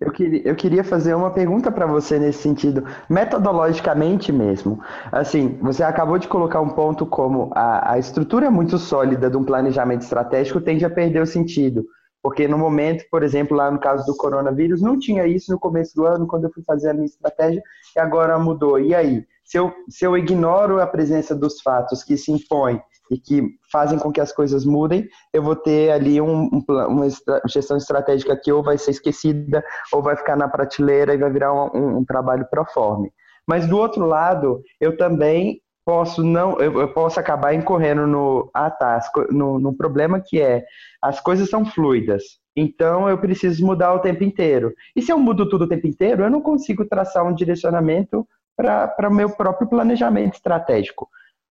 Eu 0.00 0.12
queria, 0.12 0.42
eu 0.46 0.54
queria 0.54 0.84
fazer 0.84 1.14
uma 1.14 1.30
pergunta 1.30 1.72
para 1.72 1.86
você 1.86 2.18
nesse 2.18 2.40
sentido, 2.40 2.84
metodologicamente 3.08 4.30
mesmo. 4.30 4.80
Assim, 5.10 5.58
você 5.60 5.82
acabou 5.82 6.18
de 6.18 6.28
colocar 6.28 6.60
um 6.60 6.68
ponto 6.68 7.04
como 7.06 7.50
a, 7.54 7.94
a 7.94 7.98
estrutura 7.98 8.50
muito 8.50 8.78
sólida 8.78 9.28
de 9.28 9.36
um 9.36 9.44
planejamento 9.44 10.02
estratégico 10.02 10.60
tende 10.60 10.84
a 10.84 10.90
perder 10.90 11.22
o 11.22 11.26
sentido. 11.26 11.84
Porque 12.28 12.46
no 12.46 12.58
momento, 12.58 13.06
por 13.10 13.22
exemplo, 13.22 13.56
lá 13.56 13.70
no 13.70 13.80
caso 13.80 14.04
do 14.04 14.14
coronavírus, 14.14 14.82
não 14.82 14.98
tinha 14.98 15.26
isso 15.26 15.50
no 15.50 15.58
começo 15.58 15.96
do 15.96 16.04
ano, 16.04 16.26
quando 16.26 16.44
eu 16.44 16.52
fui 16.52 16.62
fazer 16.62 16.90
a 16.90 16.92
minha 16.92 17.06
estratégia, 17.06 17.62
e 17.96 17.98
agora 17.98 18.38
mudou. 18.38 18.78
E 18.78 18.94
aí? 18.94 19.24
Se 19.42 19.58
eu, 19.58 19.72
se 19.88 20.04
eu 20.04 20.14
ignoro 20.14 20.78
a 20.78 20.86
presença 20.86 21.34
dos 21.34 21.62
fatos 21.62 22.04
que 22.04 22.18
se 22.18 22.30
impõem 22.30 22.82
e 23.10 23.16
que 23.16 23.42
fazem 23.72 23.98
com 23.98 24.12
que 24.12 24.20
as 24.20 24.30
coisas 24.30 24.66
mudem, 24.66 25.08
eu 25.32 25.42
vou 25.42 25.56
ter 25.56 25.90
ali 25.90 26.20
um, 26.20 26.50
um, 26.52 26.62
uma 26.68 27.06
gestão 27.46 27.78
estratégica 27.78 28.36
que 28.36 28.52
ou 28.52 28.62
vai 28.62 28.76
ser 28.76 28.90
esquecida, 28.90 29.64
ou 29.90 30.02
vai 30.02 30.14
ficar 30.14 30.36
na 30.36 30.50
prateleira 30.50 31.14
e 31.14 31.16
vai 31.16 31.32
virar 31.32 31.54
um, 31.54 31.96
um 31.96 32.04
trabalho 32.04 32.46
proforme. 32.50 33.10
Mas 33.46 33.66
do 33.66 33.78
outro 33.78 34.04
lado, 34.04 34.60
eu 34.78 34.98
também 34.98 35.62
posso 35.88 36.22
não, 36.22 36.60
eu, 36.60 36.78
eu 36.82 36.92
posso 36.92 37.18
acabar 37.18 37.54
incorrendo 37.54 38.06
no, 38.06 38.50
ah 38.52 38.70
tá, 38.70 39.00
no, 39.30 39.58
no 39.58 39.74
problema 39.74 40.20
que 40.20 40.38
é 40.38 40.62
as 41.00 41.18
coisas 41.18 41.48
são 41.48 41.64
fluidas, 41.64 42.22
então 42.54 43.08
eu 43.08 43.16
preciso 43.16 43.64
mudar 43.64 43.94
o 43.94 44.00
tempo 44.00 44.22
inteiro. 44.22 44.74
E 44.94 45.00
se 45.00 45.10
eu 45.10 45.18
mudo 45.18 45.48
tudo 45.48 45.64
o 45.64 45.68
tempo 45.68 45.86
inteiro, 45.86 46.22
eu 46.22 46.30
não 46.30 46.42
consigo 46.42 46.84
traçar 46.84 47.24
um 47.24 47.32
direcionamento 47.32 48.28
para 48.54 49.08
o 49.08 49.14
meu 49.14 49.30
próprio 49.30 49.66
planejamento 49.66 50.34
estratégico. 50.34 51.08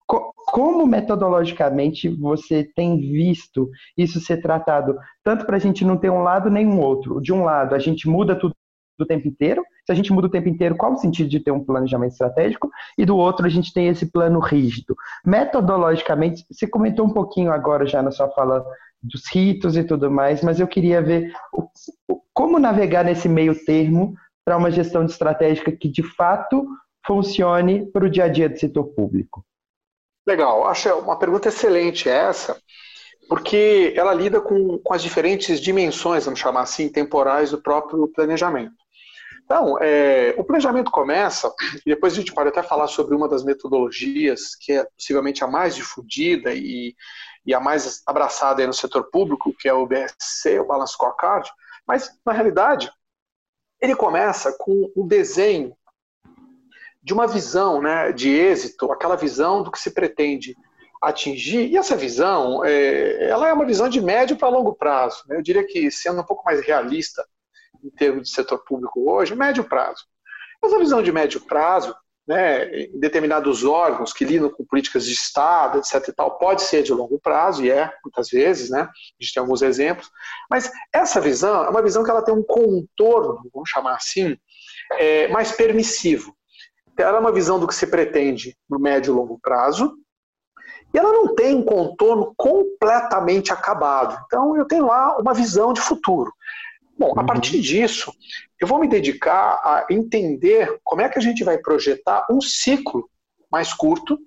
Co 0.06 0.34
como 0.52 0.86
metodologicamente 0.86 2.06
você 2.06 2.62
tem 2.62 2.98
visto 2.98 3.70
isso 3.96 4.20
ser 4.20 4.42
tratado, 4.42 4.98
tanto 5.24 5.46
para 5.46 5.56
a 5.56 5.60
gente 5.60 5.82
não 5.82 5.96
ter 5.96 6.10
um 6.10 6.22
lado 6.22 6.50
nem 6.50 6.66
um 6.66 6.78
outro? 6.78 7.22
De 7.22 7.32
um 7.32 7.42
lado, 7.42 7.74
a 7.74 7.78
gente 7.78 8.06
muda 8.06 8.36
tudo 8.36 8.54
o 9.04 9.06
tempo 9.06 9.28
inteiro, 9.28 9.62
se 9.84 9.92
a 9.92 9.94
gente 9.94 10.12
muda 10.12 10.26
o 10.26 10.30
tempo 10.30 10.48
inteiro, 10.48 10.76
qual 10.76 10.92
o 10.92 10.96
sentido 10.96 11.28
de 11.28 11.40
ter 11.40 11.50
um 11.50 11.64
planejamento 11.64 12.12
estratégico? 12.12 12.70
E 12.96 13.04
do 13.04 13.16
outro, 13.16 13.46
a 13.46 13.48
gente 13.48 13.72
tem 13.72 13.88
esse 13.88 14.06
plano 14.06 14.40
rígido. 14.40 14.96
Metodologicamente, 15.24 16.44
você 16.50 16.66
comentou 16.66 17.06
um 17.06 17.12
pouquinho 17.12 17.52
agora 17.52 17.86
já 17.86 18.02
na 18.02 18.10
sua 18.10 18.28
fala 18.30 18.64
dos 19.02 19.22
ritos 19.30 19.76
e 19.76 19.84
tudo 19.84 20.10
mais, 20.10 20.42
mas 20.42 20.58
eu 20.58 20.66
queria 20.66 21.00
ver 21.00 21.32
o, 21.52 22.20
como 22.32 22.58
navegar 22.58 23.04
nesse 23.04 23.28
meio 23.28 23.54
termo 23.64 24.14
para 24.44 24.56
uma 24.56 24.70
gestão 24.70 25.04
estratégica 25.04 25.72
que 25.72 25.88
de 25.88 26.02
fato 26.02 26.66
funcione 27.06 27.86
para 27.90 28.04
o 28.04 28.10
dia 28.10 28.24
a 28.24 28.28
dia 28.28 28.48
do 28.48 28.58
setor 28.58 28.84
público. 28.84 29.44
Legal, 30.26 30.66
acho 30.66 30.92
uma 30.98 31.18
pergunta 31.18 31.48
excelente 31.48 32.08
essa, 32.08 32.60
porque 33.28 33.94
ela 33.96 34.12
lida 34.12 34.40
com, 34.40 34.78
com 34.78 34.92
as 34.92 35.02
diferentes 35.02 35.60
dimensões, 35.60 36.24
vamos 36.24 36.40
chamar 36.40 36.62
assim, 36.62 36.88
temporais 36.88 37.52
do 37.52 37.62
próprio 37.62 38.08
planejamento. 38.08 38.74
Então, 39.46 39.78
é, 39.80 40.34
o 40.36 40.42
planejamento 40.42 40.90
começa, 40.90 41.54
e 41.86 41.90
depois 41.90 42.12
a 42.12 42.16
gente 42.16 42.34
pode 42.34 42.48
até 42.48 42.64
falar 42.64 42.88
sobre 42.88 43.14
uma 43.14 43.28
das 43.28 43.44
metodologias, 43.44 44.56
que 44.56 44.72
é 44.72 44.84
possivelmente 44.84 45.44
a 45.44 45.46
mais 45.46 45.76
difundida 45.76 46.52
e, 46.52 46.96
e 47.46 47.54
a 47.54 47.60
mais 47.60 48.02
abraçada 48.04 48.66
no 48.66 48.74
setor 48.74 49.08
público, 49.08 49.54
que 49.56 49.68
é 49.68 49.72
o 49.72 49.86
BSC, 49.86 50.58
o 50.58 50.66
Balance 50.66 50.94
Scorecard, 50.94 51.48
mas, 51.86 52.10
na 52.26 52.32
realidade, 52.32 52.90
ele 53.80 53.94
começa 53.94 54.52
com 54.58 54.90
o 54.96 55.06
desenho 55.06 55.76
de 57.00 57.14
uma 57.14 57.28
visão 57.28 57.80
né, 57.80 58.10
de 58.10 58.28
êxito, 58.28 58.90
aquela 58.90 59.14
visão 59.14 59.62
do 59.62 59.70
que 59.70 59.78
se 59.78 59.92
pretende 59.92 60.56
atingir, 61.00 61.68
e 61.68 61.76
essa 61.76 61.94
visão, 61.94 62.64
é, 62.64 63.28
ela 63.28 63.48
é 63.48 63.52
uma 63.52 63.64
visão 63.64 63.88
de 63.88 64.00
médio 64.00 64.36
para 64.36 64.48
longo 64.48 64.74
prazo. 64.74 65.22
Né? 65.28 65.36
Eu 65.36 65.42
diria 65.42 65.64
que, 65.64 65.88
sendo 65.88 66.20
um 66.20 66.24
pouco 66.24 66.42
mais 66.44 66.60
realista, 66.62 67.24
em 67.86 67.90
termos 67.90 68.28
de 68.28 68.34
setor 68.34 68.58
público 68.58 69.10
hoje, 69.10 69.34
médio 69.34 69.64
prazo. 69.64 70.04
Essa 70.62 70.78
visão 70.78 71.02
de 71.02 71.12
médio 71.12 71.40
prazo, 71.40 71.94
né, 72.26 72.68
em 72.82 72.98
determinados 72.98 73.64
órgãos 73.64 74.12
que 74.12 74.24
lidam 74.24 74.50
com 74.50 74.64
políticas 74.64 75.04
de 75.04 75.12
Estado, 75.12 75.78
etc. 75.78 76.08
E 76.08 76.12
tal, 76.12 76.36
pode 76.38 76.62
ser 76.62 76.82
de 76.82 76.92
longo 76.92 77.20
prazo, 77.20 77.64
e 77.64 77.70
é, 77.70 77.92
muitas 78.02 78.28
vezes, 78.28 78.68
né? 78.68 78.80
a 78.80 79.22
gente 79.22 79.32
tem 79.32 79.40
alguns 79.40 79.62
exemplos, 79.62 80.10
mas 80.50 80.70
essa 80.92 81.20
visão 81.20 81.64
é 81.64 81.68
uma 81.68 81.82
visão 81.82 82.02
que 82.02 82.10
ela 82.10 82.22
tem 82.22 82.34
um 82.34 82.42
contorno, 82.42 83.48
vamos 83.54 83.70
chamar 83.70 83.94
assim, 83.94 84.36
é, 84.92 85.28
mais 85.28 85.52
permissivo. 85.52 86.34
Ela 86.98 87.18
é 87.18 87.20
uma 87.20 87.32
visão 87.32 87.60
do 87.60 87.66
que 87.66 87.74
se 87.74 87.86
pretende 87.86 88.56
no 88.68 88.78
médio 88.78 89.12
e 89.12 89.16
longo 89.16 89.38
prazo, 89.38 89.96
e 90.92 90.98
ela 90.98 91.12
não 91.12 91.34
tem 91.34 91.54
um 91.54 91.62
contorno 91.62 92.32
completamente 92.36 93.52
acabado. 93.52 94.18
Então, 94.26 94.56
eu 94.56 94.64
tenho 94.64 94.86
lá 94.86 95.16
uma 95.18 95.34
visão 95.34 95.72
de 95.72 95.80
futuro. 95.80 96.32
Bom, 96.98 97.12
a 97.16 97.20
uhum. 97.20 97.26
partir 97.26 97.60
disso, 97.60 98.12
eu 98.60 98.66
vou 98.66 98.78
me 98.78 98.88
dedicar 98.88 99.60
a 99.62 99.86
entender 99.90 100.78
como 100.82 101.02
é 101.02 101.08
que 101.08 101.18
a 101.18 101.22
gente 101.22 101.44
vai 101.44 101.58
projetar 101.58 102.26
um 102.30 102.40
ciclo 102.40 103.08
mais 103.50 103.72
curto, 103.72 104.18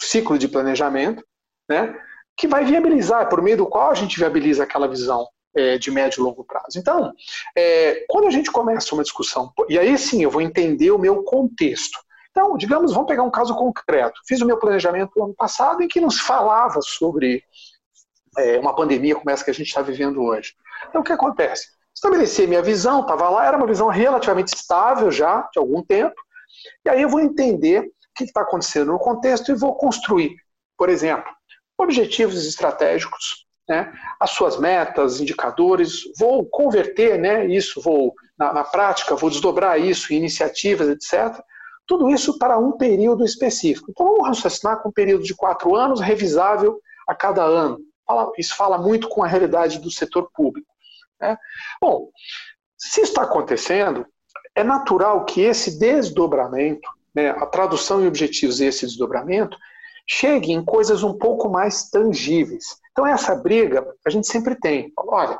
ciclo 0.00 0.36
de 0.36 0.48
planejamento, 0.48 1.24
né, 1.68 1.94
que 2.36 2.48
vai 2.48 2.64
viabilizar, 2.64 3.28
por 3.28 3.40
meio 3.40 3.56
do 3.56 3.66
qual 3.66 3.90
a 3.90 3.94
gente 3.94 4.18
viabiliza 4.18 4.64
aquela 4.64 4.88
visão 4.88 5.26
é, 5.54 5.78
de 5.78 5.90
médio 5.90 6.20
e 6.20 6.24
longo 6.24 6.44
prazo. 6.44 6.78
Então, 6.78 7.12
é, 7.56 8.04
quando 8.08 8.26
a 8.26 8.30
gente 8.30 8.50
começa 8.50 8.94
uma 8.94 9.02
discussão, 9.02 9.52
e 9.68 9.78
aí 9.78 9.96
sim 9.96 10.22
eu 10.22 10.30
vou 10.30 10.40
entender 10.40 10.90
o 10.90 10.98
meu 10.98 11.22
contexto. 11.22 11.98
Então, 12.30 12.56
digamos, 12.56 12.92
vamos 12.92 13.08
pegar 13.08 13.22
um 13.22 13.30
caso 13.30 13.54
concreto. 13.54 14.20
Fiz 14.26 14.40
o 14.40 14.46
meu 14.46 14.58
planejamento 14.58 15.12
no 15.16 15.24
ano 15.24 15.34
passado 15.34 15.82
em 15.82 15.88
que 15.88 16.00
nos 16.00 16.18
falava 16.18 16.80
sobre 16.80 17.44
é, 18.38 18.58
uma 18.58 18.74
pandemia 18.74 19.14
como 19.14 19.30
essa 19.30 19.44
que 19.44 19.50
a 19.50 19.54
gente 19.54 19.68
está 19.68 19.82
vivendo 19.82 20.22
hoje. 20.22 20.54
Então, 20.88 21.02
o 21.02 21.04
que 21.04 21.12
acontece? 21.12 21.68
Estabeleci 22.02 22.48
minha 22.48 22.60
visão, 22.62 23.02
estava 23.02 23.28
lá, 23.28 23.46
era 23.46 23.56
uma 23.56 23.66
visão 23.66 23.86
relativamente 23.86 24.52
estável 24.56 25.08
já, 25.08 25.48
de 25.52 25.60
algum 25.60 25.84
tempo, 25.84 26.20
e 26.84 26.90
aí 26.90 27.00
eu 27.00 27.08
vou 27.08 27.20
entender 27.20 27.78
o 27.82 27.90
que 28.16 28.24
está 28.24 28.40
acontecendo 28.40 28.90
no 28.90 28.98
contexto 28.98 29.52
e 29.52 29.54
vou 29.54 29.76
construir, 29.76 30.34
por 30.76 30.88
exemplo, 30.88 31.30
objetivos 31.78 32.44
estratégicos, 32.44 33.46
né, 33.68 33.92
as 34.18 34.30
suas 34.30 34.58
metas, 34.58 35.20
indicadores, 35.20 36.00
vou 36.18 36.44
converter 36.44 37.20
né, 37.20 37.46
isso, 37.46 37.80
vou 37.80 38.12
na, 38.36 38.52
na 38.52 38.64
prática, 38.64 39.14
vou 39.14 39.30
desdobrar 39.30 39.80
isso 39.80 40.12
em 40.12 40.16
iniciativas, 40.16 40.88
etc. 40.88 41.40
Tudo 41.86 42.10
isso 42.10 42.36
para 42.36 42.58
um 42.58 42.72
período 42.72 43.24
específico. 43.24 43.92
Então 43.92 44.06
vamos 44.06 44.26
raciocinar 44.26 44.82
com 44.82 44.88
um 44.88 44.92
período 44.92 45.22
de 45.22 45.36
quatro 45.36 45.76
anos, 45.76 46.00
revisável 46.00 46.80
a 47.06 47.14
cada 47.14 47.44
ano. 47.44 47.78
Isso 48.36 48.56
fala 48.56 48.76
muito 48.76 49.08
com 49.08 49.22
a 49.22 49.28
realidade 49.28 49.78
do 49.78 49.88
setor 49.88 50.28
público. 50.34 50.71
Né? 51.22 51.38
Bom, 51.80 52.10
se 52.76 53.00
está 53.00 53.22
acontecendo, 53.22 54.04
é 54.54 54.64
natural 54.64 55.24
que 55.24 55.40
esse 55.40 55.78
desdobramento, 55.78 56.88
né, 57.14 57.30
a 57.30 57.46
tradução 57.46 58.02
em 58.02 58.06
objetivos 58.06 58.60
e 58.60 58.66
esse 58.66 58.84
desdobramento, 58.84 59.56
chegue 60.06 60.52
em 60.52 60.64
coisas 60.64 61.02
um 61.02 61.16
pouco 61.16 61.48
mais 61.48 61.88
tangíveis. 61.88 62.76
Então, 62.90 63.06
essa 63.06 63.34
briga 63.34 63.86
a 64.04 64.10
gente 64.10 64.26
sempre 64.26 64.56
tem. 64.56 64.92
Olha, 64.98 65.38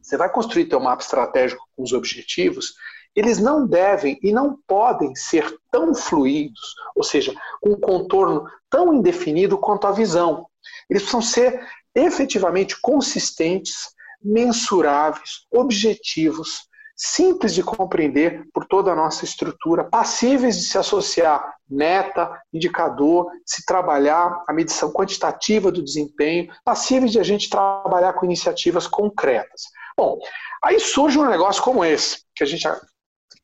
você 0.00 0.16
vai 0.16 0.30
construir 0.30 0.64
teu 0.64 0.80
mapa 0.80 1.02
estratégico 1.02 1.64
com 1.76 1.82
os 1.82 1.92
objetivos, 1.92 2.74
eles 3.14 3.38
não 3.38 3.66
devem 3.66 4.18
e 4.22 4.32
não 4.32 4.58
podem 4.66 5.14
ser 5.14 5.54
tão 5.70 5.94
fluidos, 5.94 6.74
ou 6.96 7.04
seja, 7.04 7.34
com 7.60 7.70
um 7.70 7.80
contorno 7.80 8.46
tão 8.70 8.94
indefinido 8.94 9.58
quanto 9.58 9.86
a 9.86 9.92
visão. 9.92 10.46
Eles 10.88 11.02
precisam 11.02 11.20
ser 11.20 11.60
efetivamente 11.94 12.80
consistentes, 12.80 13.94
mensuráveis, 14.24 15.46
objetivos, 15.50 16.68
simples 16.96 17.54
de 17.54 17.62
compreender 17.62 18.44
por 18.52 18.64
toda 18.64 18.92
a 18.92 18.94
nossa 18.94 19.24
estrutura, 19.24 19.84
passíveis 19.84 20.56
de 20.56 20.64
se 20.64 20.78
associar 20.78 21.54
meta, 21.68 22.40
indicador, 22.52 23.30
se 23.46 23.64
trabalhar 23.64 24.44
a 24.46 24.52
medição 24.52 24.92
quantitativa 24.92 25.72
do 25.72 25.82
desempenho, 25.82 26.52
passíveis 26.64 27.10
de 27.10 27.18
a 27.18 27.22
gente 27.22 27.48
trabalhar 27.50 28.12
com 28.12 28.26
iniciativas 28.26 28.86
concretas. 28.86 29.62
Bom, 29.96 30.18
aí 30.62 30.78
surge 30.78 31.18
um 31.18 31.28
negócio 31.28 31.62
como 31.62 31.84
esse, 31.84 32.24
que 32.34 32.44
a 32.44 32.46
gente, 32.46 32.68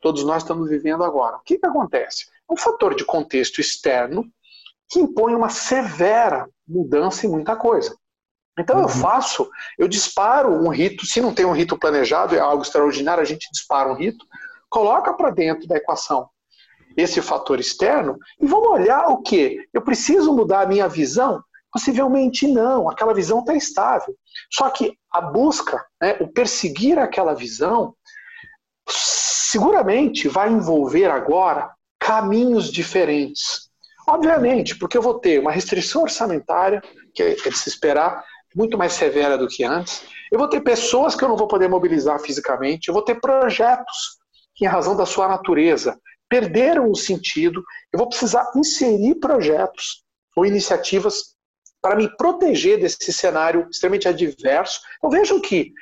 todos 0.00 0.25
nós 0.25 0.42
estamos 0.42 0.68
vivendo 0.68 1.02
agora. 1.02 1.37
O 1.37 1.40
que, 1.40 1.58
que 1.58 1.66
acontece? 1.66 2.26
É 2.49 2.52
um 2.52 2.56
fator 2.56 2.94
de 2.94 3.04
contexto 3.04 3.61
externo 3.61 4.25
que 4.88 5.00
impõe 5.00 5.35
uma 5.35 5.48
severa 5.48 6.48
mudança 6.66 7.26
em 7.26 7.31
muita 7.31 7.57
coisa. 7.57 7.94
Então 8.59 8.77
uhum. 8.77 8.83
eu 8.83 8.88
faço, 8.88 9.49
eu 9.79 9.88
disparo 9.88 10.53
um 10.53 10.68
rito, 10.68 11.07
se 11.07 11.21
não 11.21 11.33
tem 11.33 11.44
um 11.44 11.53
rito 11.53 11.79
planejado, 11.79 12.35
é 12.35 12.40
algo 12.40 12.62
extraordinário, 12.62 13.23
a 13.23 13.27
gente 13.27 13.49
dispara 13.53 13.90
um 13.90 13.94
rito, 13.94 14.25
coloca 14.68 15.12
para 15.14 15.31
dentro 15.31 15.66
da 15.66 15.77
equação 15.77 16.29
esse 16.97 17.23
fator 17.23 17.61
externo 17.61 18.18
e 18.40 18.47
vamos 18.47 18.68
olhar 18.71 19.07
o 19.09 19.23
que? 19.23 19.68
Eu 19.73 19.83
preciso 19.83 20.33
mudar 20.33 20.62
a 20.62 20.66
minha 20.66 20.88
visão? 20.88 21.42
Possivelmente 21.73 22.47
não, 22.47 22.90
aquela 22.90 23.14
visão 23.14 23.40
está 23.40 23.55
estável. 23.55 24.14
Só 24.53 24.68
que 24.71 24.94
a 25.12 25.21
busca, 25.21 25.85
né, 26.01 26.16
o 26.21 26.27
perseguir 26.27 26.99
aquela 26.99 27.35
visão, 27.35 27.94
seguramente 28.88 30.29
vai 30.29 30.51
envolver 30.51 31.07
agora 31.07 31.71
caminhos 32.01 32.73
diferentes. 32.73 33.68
Obviamente, 34.07 34.77
porque 34.79 34.97
eu 34.97 35.03
vou 35.03 35.18
ter 35.21 35.38
uma 35.38 35.53
restrição 35.53 36.03
orçamentária, 36.03 36.83
que 37.14 37.23
é 37.23 37.35
de 37.35 37.59
se 37.59 37.68
esperar, 37.68 38.25
muito 38.59 38.77
mais 38.77 38.94
severa 38.94 39.38
do 39.38 39.47
que 39.47 39.62
antes. 39.62 40.03
Eu 40.33 40.38
vou 40.38 40.49
ter 40.49 40.61
pessoas 40.61 41.14
que 41.14 41.23
eu 41.23 41.29
não 41.29 41.37
vou 41.37 41.47
poder 41.47 41.68
mobilizar 41.68 42.18
fisicamente, 42.18 42.88
eu 42.88 42.94
vou 42.94 43.05
ter 43.05 43.21
projetos 43.21 44.18
que, 44.57 44.64
em 44.64 44.68
razão 44.68 44.97
da 44.97 45.07
sua 45.07 45.29
natureza, 45.29 45.97
perderam 46.29 46.90
o 46.90 46.97
sentido. 46.97 47.62
Eu 47.92 48.01
vou 48.01 48.09
precisar 48.09 48.51
inserir 48.57 49.14
projetos 49.21 50.03
ou 50.37 50.44
iniciativas 50.44 51.37
para 51.81 51.94
me 51.94 52.09
proteger 52.16 52.81
desse 52.81 53.12
cenário 53.12 53.68
extremamente 53.71 54.09
adverso. 54.09 54.81
Então 54.97 55.09
vejam 55.09 55.40
que 55.40 55.73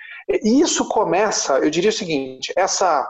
isso 0.44 0.86
começa, 0.88 1.58
eu 1.58 1.70
diria 1.70 1.88
o 1.88 1.92
seguinte, 1.92 2.52
essa, 2.54 3.08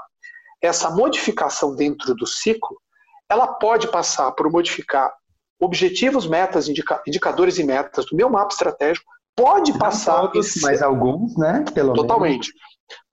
essa 0.62 0.90
modificação 0.90 1.74
dentro 1.74 2.14
do 2.14 2.26
ciclo, 2.26 2.80
ela 3.28 3.48
pode 3.48 3.88
passar 3.90 4.30
por 4.30 4.48
modificar 4.48 5.12
objetivos, 5.58 6.28
metas, 6.28 6.68
indicadores 6.68 7.58
e 7.58 7.64
metas 7.64 8.06
do 8.06 8.14
meu 8.14 8.30
mapa 8.30 8.52
estratégico, 8.52 9.15
pode 9.36 9.72
Não 9.72 9.78
passar. 9.78 10.28
Todos, 10.28 10.54
mas 10.62 10.82
alguns, 10.82 11.36
né? 11.36 11.64
Pelo 11.74 11.92
totalmente. 11.92 12.48
Menos. 12.48 12.66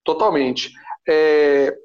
Totalmente. 0.04 0.72
É, 1.08 1.76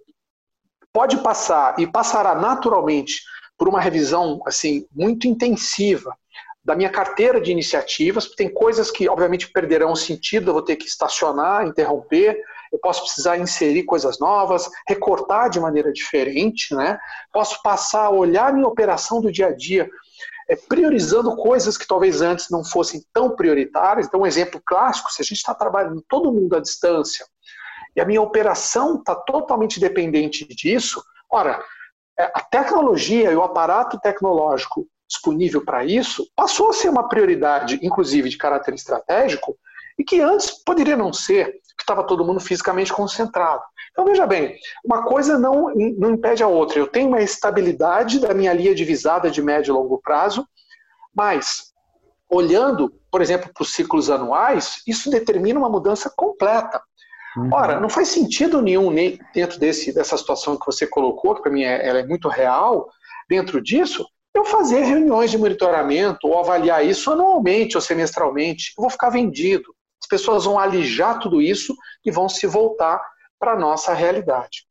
pode 0.92 1.18
passar 1.18 1.78
e 1.78 1.86
passará 1.86 2.34
naturalmente 2.34 3.20
por 3.58 3.68
uma 3.68 3.80
revisão 3.80 4.40
assim 4.46 4.86
muito 4.94 5.26
intensiva 5.26 6.16
da 6.64 6.76
minha 6.76 6.90
carteira 6.90 7.40
de 7.40 7.50
iniciativas. 7.50 8.28
Tem 8.28 8.52
coisas 8.52 8.90
que, 8.90 9.08
obviamente, 9.08 9.50
perderão 9.50 9.96
sentido, 9.96 10.50
eu 10.50 10.52
vou 10.54 10.62
ter 10.62 10.76
que 10.76 10.86
estacionar, 10.86 11.66
interromper. 11.66 12.38
Eu 12.72 12.78
posso 12.78 13.02
precisar 13.02 13.38
inserir 13.38 13.84
coisas 13.84 14.18
novas, 14.18 14.68
recortar 14.86 15.48
de 15.48 15.58
maneira 15.58 15.90
diferente, 15.90 16.74
né? 16.74 16.98
Posso 17.32 17.60
passar 17.62 18.04
a 18.04 18.10
olhar 18.10 18.52
minha 18.52 18.66
operação 18.68 19.20
do 19.20 19.32
dia 19.32 19.46
a 19.46 19.54
dia 19.54 19.88
é, 20.48 20.56
priorizando 20.56 21.36
coisas 21.36 21.76
que 21.76 21.86
talvez 21.86 22.22
antes 22.22 22.48
não 22.50 22.64
fossem 22.64 23.04
tão 23.12 23.36
prioritárias. 23.36 24.06
Então, 24.06 24.20
um 24.20 24.26
exemplo 24.26 24.60
clássico, 24.64 25.12
se 25.12 25.20
a 25.20 25.24
gente 25.24 25.38
está 25.38 25.54
trabalhando 25.54 26.02
todo 26.08 26.32
mundo 26.32 26.56
à 26.56 26.60
distância 26.60 27.26
e 27.94 28.00
a 28.00 28.04
minha 28.04 28.22
operação 28.22 28.96
está 28.96 29.14
totalmente 29.14 29.78
dependente 29.78 30.46
disso, 30.46 31.02
ora, 31.30 31.62
é, 32.18 32.24
a 32.34 32.40
tecnologia 32.40 33.30
e 33.30 33.36
o 33.36 33.42
aparato 33.42 34.00
tecnológico 34.00 34.86
disponível 35.08 35.64
para 35.64 35.84
isso 35.84 36.26
passou 36.36 36.70
a 36.70 36.72
ser 36.72 36.88
uma 36.88 37.08
prioridade, 37.08 37.78
inclusive 37.82 38.28
de 38.28 38.36
caráter 38.36 38.74
estratégico, 38.74 39.56
e 39.98 40.04
que 40.04 40.20
antes 40.20 40.50
poderia 40.50 40.96
não 40.96 41.12
ser, 41.12 41.52
que 41.76 41.82
estava 41.82 42.06
todo 42.06 42.24
mundo 42.24 42.40
fisicamente 42.40 42.92
concentrado. 42.92 43.62
Então 43.98 44.06
veja 44.06 44.28
bem, 44.28 44.56
uma 44.84 45.02
coisa 45.02 45.36
não, 45.36 45.74
não 45.74 46.12
impede 46.12 46.40
a 46.40 46.46
outra. 46.46 46.78
Eu 46.78 46.86
tenho 46.86 47.08
uma 47.08 47.20
estabilidade 47.20 48.20
da 48.20 48.32
minha 48.32 48.52
linha 48.52 48.72
divisada 48.72 49.28
de 49.28 49.42
médio 49.42 49.72
e 49.72 49.74
longo 49.74 49.98
prazo, 49.98 50.46
mas 51.12 51.72
olhando, 52.30 52.94
por 53.10 53.20
exemplo, 53.20 53.50
para 53.52 53.62
os 53.64 53.74
ciclos 53.74 54.08
anuais, 54.08 54.82
isso 54.86 55.10
determina 55.10 55.58
uma 55.58 55.68
mudança 55.68 56.08
completa. 56.16 56.80
Uhum. 57.36 57.50
Ora, 57.52 57.80
não 57.80 57.88
faz 57.88 58.06
sentido 58.06 58.62
nenhum 58.62 58.94
dentro 59.34 59.58
desse, 59.58 59.92
dessa 59.92 60.16
situação 60.16 60.56
que 60.56 60.66
você 60.66 60.86
colocou, 60.86 61.34
que 61.34 61.42
para 61.42 61.50
mim 61.50 61.64
é, 61.64 61.84
ela 61.84 61.98
é 61.98 62.06
muito 62.06 62.28
real, 62.28 62.88
dentro 63.28 63.60
disso, 63.60 64.06
eu 64.32 64.44
fazer 64.44 64.82
reuniões 64.84 65.32
de 65.32 65.38
monitoramento 65.38 66.28
ou 66.28 66.38
avaliar 66.38 66.86
isso 66.86 67.10
anualmente 67.10 67.76
ou 67.76 67.80
semestralmente. 67.80 68.74
Eu 68.78 68.82
vou 68.82 68.90
ficar 68.90 69.10
vendido. 69.10 69.74
As 70.00 70.06
pessoas 70.06 70.44
vão 70.44 70.56
alijar 70.56 71.18
tudo 71.18 71.42
isso 71.42 71.74
e 72.04 72.12
vão 72.12 72.28
se 72.28 72.46
voltar 72.46 73.02
para 73.38 73.52
a 73.52 73.58
nossa 73.58 73.94
realidade. 73.94 74.66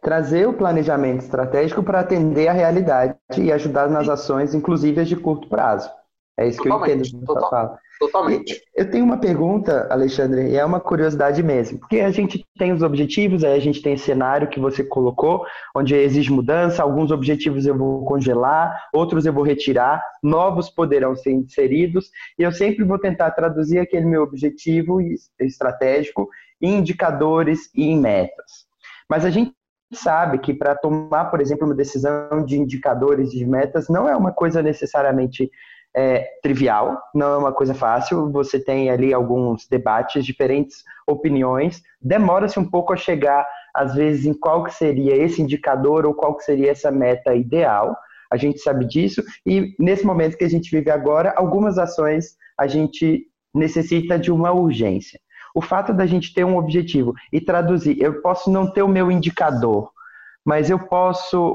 Trazer 0.00 0.48
o 0.48 0.52
planejamento 0.52 1.22
estratégico 1.22 1.82
para 1.82 2.00
atender 2.00 2.48
a 2.48 2.52
realidade 2.52 3.16
e 3.38 3.52
ajudar 3.52 3.88
nas 3.88 4.08
ações, 4.08 4.54
inclusive 4.54 5.00
as 5.00 5.08
de 5.08 5.16
curto 5.16 5.48
prazo. 5.48 5.90
É 6.38 6.48
isso 6.48 6.62
Totalmente. 6.62 7.10
que 7.10 7.16
eu 7.16 7.20
entendo. 7.20 7.26
Total. 7.26 7.78
Totalmente. 8.00 8.62
Eu 8.74 8.90
tenho 8.90 9.04
uma 9.04 9.18
pergunta, 9.18 9.86
Alexandre, 9.90 10.48
e 10.48 10.56
é 10.56 10.64
uma 10.64 10.80
curiosidade 10.80 11.42
mesmo. 11.42 11.78
Porque 11.78 12.00
a 12.00 12.10
gente 12.10 12.42
tem 12.58 12.72
os 12.72 12.80
objetivos, 12.80 13.44
aí 13.44 13.52
a 13.52 13.60
gente 13.60 13.82
tem 13.82 13.92
esse 13.92 14.04
cenário 14.04 14.48
que 14.48 14.58
você 14.58 14.82
colocou, 14.82 15.44
onde 15.76 15.94
exige 15.94 16.32
mudança, 16.32 16.82
alguns 16.82 17.10
objetivos 17.10 17.66
eu 17.66 17.76
vou 17.76 18.02
congelar, 18.06 18.88
outros 18.90 19.26
eu 19.26 19.34
vou 19.34 19.44
retirar, 19.44 20.02
novos 20.22 20.70
poderão 20.70 21.14
ser 21.14 21.32
inseridos, 21.32 22.10
e 22.38 22.42
eu 22.42 22.50
sempre 22.50 22.84
vou 22.84 22.98
tentar 22.98 23.32
traduzir 23.32 23.78
aquele 23.78 24.06
meu 24.06 24.22
objetivo 24.22 24.98
estratégico 25.38 26.26
em 26.60 26.78
indicadores 26.78 27.70
e 27.74 27.84
em 27.84 27.98
metas. 27.98 28.66
Mas 29.08 29.24
a 29.24 29.30
gente 29.30 29.54
sabe 29.92 30.38
que 30.38 30.54
para 30.54 30.74
tomar, 30.74 31.26
por 31.26 31.40
exemplo, 31.40 31.66
uma 31.66 31.74
decisão 31.74 32.44
de 32.44 32.58
indicadores 32.58 33.30
de 33.30 33.44
metas 33.44 33.88
não 33.88 34.08
é 34.08 34.16
uma 34.16 34.32
coisa 34.32 34.62
necessariamente 34.62 35.50
é, 35.94 36.28
trivial, 36.42 37.00
não 37.14 37.34
é 37.34 37.36
uma 37.36 37.52
coisa 37.52 37.74
fácil. 37.74 38.30
Você 38.30 38.60
tem 38.60 38.90
ali 38.90 39.12
alguns 39.12 39.66
debates, 39.66 40.24
diferentes 40.24 40.84
opiniões. 41.06 41.82
Demora-se 42.00 42.58
um 42.58 42.68
pouco 42.68 42.92
a 42.92 42.96
chegar, 42.96 43.46
às 43.74 43.94
vezes, 43.94 44.26
em 44.26 44.34
qual 44.34 44.64
que 44.64 44.72
seria 44.72 45.16
esse 45.16 45.42
indicador 45.42 46.06
ou 46.06 46.14
qual 46.14 46.36
que 46.36 46.44
seria 46.44 46.70
essa 46.70 46.90
meta 46.90 47.34
ideal. 47.34 47.96
A 48.32 48.36
gente 48.36 48.60
sabe 48.60 48.84
disso 48.84 49.24
e 49.44 49.74
nesse 49.78 50.06
momento 50.06 50.36
que 50.36 50.44
a 50.44 50.48
gente 50.48 50.70
vive 50.70 50.88
agora, 50.88 51.34
algumas 51.36 51.78
ações 51.78 52.36
a 52.56 52.68
gente 52.68 53.26
necessita 53.52 54.16
de 54.16 54.30
uma 54.30 54.52
urgência. 54.52 55.18
O 55.54 55.60
fato 55.60 55.92
da 55.92 56.06
gente 56.06 56.32
ter 56.34 56.44
um 56.44 56.56
objetivo 56.56 57.14
e 57.32 57.40
traduzir, 57.40 58.00
eu 58.00 58.20
posso 58.22 58.50
não 58.50 58.70
ter 58.70 58.82
o 58.82 58.88
meu 58.88 59.10
indicador, 59.10 59.90
mas 60.44 60.70
eu 60.70 60.78
posso. 60.78 61.54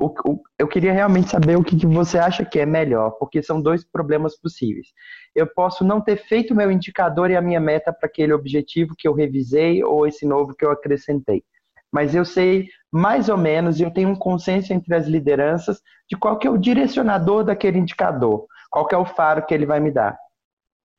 Eu 0.60 0.68
queria 0.68 0.94
realmente 0.94 1.30
saber 1.30 1.58
o 1.58 1.64
que 1.64 1.86
você 1.88 2.18
acha 2.18 2.46
que 2.46 2.60
é 2.60 2.66
melhor, 2.66 3.12
porque 3.12 3.42
são 3.42 3.62
dois 3.62 3.84
problemas 3.84 4.40
possíveis. 4.40 4.88
Eu 5.34 5.48
posso 5.48 5.84
não 5.84 6.00
ter 6.00 6.18
feito 6.18 6.54
o 6.54 6.58
meu 6.58 6.72
indicador 6.72 7.32
e 7.32 7.36
a 7.36 7.42
minha 7.42 7.60
meta 7.60 7.92
para 7.92 8.08
aquele 8.08 8.34
objetivo 8.34 8.96
que 8.98 9.08
eu 9.08 9.14
revisei 9.14 9.84
ou 9.84 10.06
esse 10.06 10.26
novo 10.26 10.54
que 10.56 10.66
eu 10.66 10.72
acrescentei. 10.72 11.44
Mas 11.92 12.14
eu 12.14 12.26
sei 12.26 12.68
mais 12.92 13.30
ou 13.30 13.38
menos, 13.38 13.80
e 13.80 13.84
eu 13.84 13.92
tenho 13.92 14.10
um 14.10 14.16
consenso 14.16 14.72
entre 14.74 14.94
as 14.94 15.08
lideranças 15.08 15.82
de 16.10 16.16
qual 16.16 16.38
que 16.38 16.48
é 16.48 16.50
o 16.50 16.58
direcionador 16.58 17.44
daquele 17.44 17.80
indicador, 17.80 18.46
qual 18.70 18.86
que 18.86 18.94
é 18.94 18.98
o 18.98 19.06
faro 19.06 19.46
que 19.46 19.54
ele 19.54 19.66
vai 19.66 19.80
me 19.80 19.92
dar. 19.92 20.18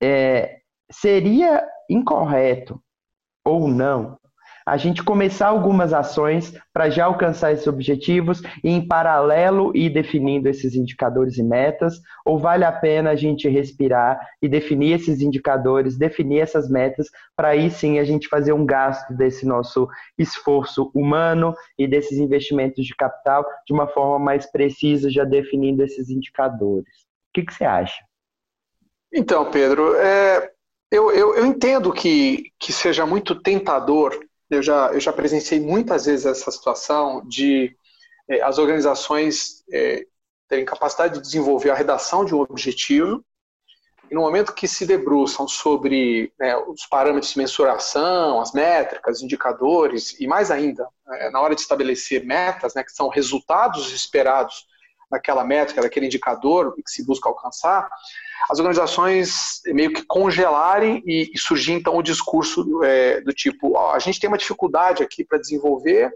É, 0.03 0.59
seria 0.91 1.67
incorreto 1.89 2.83
ou 3.47 3.69
não 3.69 4.19
a 4.67 4.77
gente 4.77 5.05
começar 5.05 5.47
algumas 5.47 5.93
ações 5.93 6.53
para 6.73 6.91
já 6.91 7.05
alcançar 7.05 7.53
esses 7.53 7.69
objetivos 7.69 8.43
e, 8.65 8.71
em 8.71 8.85
paralelo, 8.85 9.71
ir 9.77 9.91
definindo 9.91 10.49
esses 10.49 10.75
indicadores 10.75 11.39
e 11.39 11.43
metas? 11.45 12.01
Ou 12.25 12.37
vale 12.37 12.65
a 12.65 12.73
pena 12.73 13.11
a 13.11 13.15
gente 13.15 13.49
respirar 13.49 14.19
e 14.43 14.49
definir 14.49 14.95
esses 14.95 15.21
indicadores, 15.21 15.97
definir 15.97 16.41
essas 16.41 16.69
metas, 16.69 17.07
para 17.37 17.51
aí 17.51 17.71
sim 17.71 18.01
a 18.01 18.05
gente 18.05 18.27
fazer 18.27 18.53
um 18.53 18.67
gasto 18.67 19.15
desse 19.15 19.47
nosso 19.47 19.87
esforço 20.19 20.91
humano 20.93 21.55
e 21.79 21.87
desses 21.87 22.19
investimentos 22.19 22.85
de 22.85 22.97
capital 22.97 23.47
de 23.65 23.73
uma 23.73 23.87
forma 23.87 24.19
mais 24.19 24.51
precisa, 24.51 25.09
já 25.09 25.23
definindo 25.23 25.85
esses 25.85 26.11
indicadores? 26.11 26.89
O 27.29 27.35
que, 27.35 27.45
que 27.45 27.55
você 27.55 27.65
acha? 27.65 28.05
Então, 29.13 29.49
Pedro, 29.49 29.95
é, 29.95 30.51
eu, 30.91 31.11
eu, 31.11 31.35
eu, 31.35 31.47
entendo 31.47 31.93
que, 31.93 32.53
que 32.59 32.73
seja 32.73 33.05
muito 33.05 33.35
tentador. 33.41 34.19
Eu 34.49 34.63
já, 34.63 34.93
eu 34.93 35.01
já 35.01 35.13
presenciei 35.13 35.61
muitas 35.61 36.07
vezes 36.07 36.27
essa 36.27 36.51
situação 36.51 37.27
de 37.27 37.77
é, 38.29 38.41
as 38.43 38.59
organizações 38.59 39.65
é, 39.73 40.07
terem 40.49 40.65
capacidade 40.65 41.15
de 41.15 41.21
desenvolver 41.21 41.71
a 41.71 41.75
redação 41.75 42.25
de 42.25 42.35
um 42.35 42.41
objetivo. 42.41 43.25
E 44.09 44.15
no 44.15 44.21
momento 44.21 44.55
que 44.55 44.69
se 44.69 44.87
debruçam 44.87 45.49
sobre 45.49 46.33
né, 46.39 46.57
os 46.57 46.87
parâmetros 46.87 47.33
de 47.33 47.39
mensuração, 47.39 48.41
as 48.41 48.53
métricas, 48.53 49.21
indicadores 49.21 50.19
e 50.21 50.29
mais 50.29 50.53
ainda, 50.53 50.89
é, 51.15 51.31
na 51.31 51.41
hora 51.41 51.57
de 51.57 51.63
estabelecer 51.63 52.25
metas, 52.25 52.75
né, 52.75 52.85
que 52.85 52.93
são 52.93 53.09
resultados 53.09 53.93
esperados 53.93 54.67
naquela 55.11 55.45
métrica, 55.45 55.83
daquele 55.83 56.07
indicador 56.07 56.75
que 56.75 56.91
se 56.91 57.05
busca 57.05 57.29
alcançar, 57.29 57.89
as 58.51 58.59
organizações 58.59 59.61
meio 59.67 59.93
que 59.93 60.05
congelarem 60.05 61.03
e, 61.07 61.31
e 61.35 61.39
surgir 61.39 61.73
então 61.73 61.97
o 61.97 62.03
discurso 62.03 62.83
é, 62.85 63.21
do 63.21 63.33
tipo: 63.33 63.79
a 63.79 63.99
gente 63.99 64.21
tem 64.21 64.29
uma 64.29 64.39
dificuldade 64.39 65.03
aqui 65.03 65.25
para 65.25 65.39
desenvolver, 65.39 66.13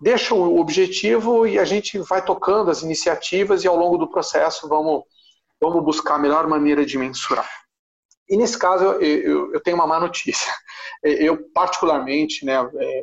deixa 0.00 0.34
o 0.34 0.58
objetivo 0.58 1.46
e 1.46 1.58
a 1.58 1.64
gente 1.64 1.98
vai 1.98 2.24
tocando 2.24 2.70
as 2.70 2.82
iniciativas 2.82 3.64
e 3.64 3.68
ao 3.68 3.76
longo 3.76 3.96
do 3.96 4.10
processo 4.10 4.68
vamos, 4.68 5.02
vamos 5.60 5.82
buscar 5.84 6.16
a 6.16 6.18
melhor 6.18 6.46
maneira 6.46 6.84
de 6.84 6.98
mensurar. 6.98 7.48
E 8.28 8.36
nesse 8.36 8.58
caso 8.58 8.84
eu, 8.84 9.52
eu, 9.52 9.60
tenho 9.60 9.76
uma 9.76 9.86
má 9.86 10.00
notícia. 10.00 10.52
Eu 11.02 11.50
particularmente, 11.52 12.46
né, 12.46 12.54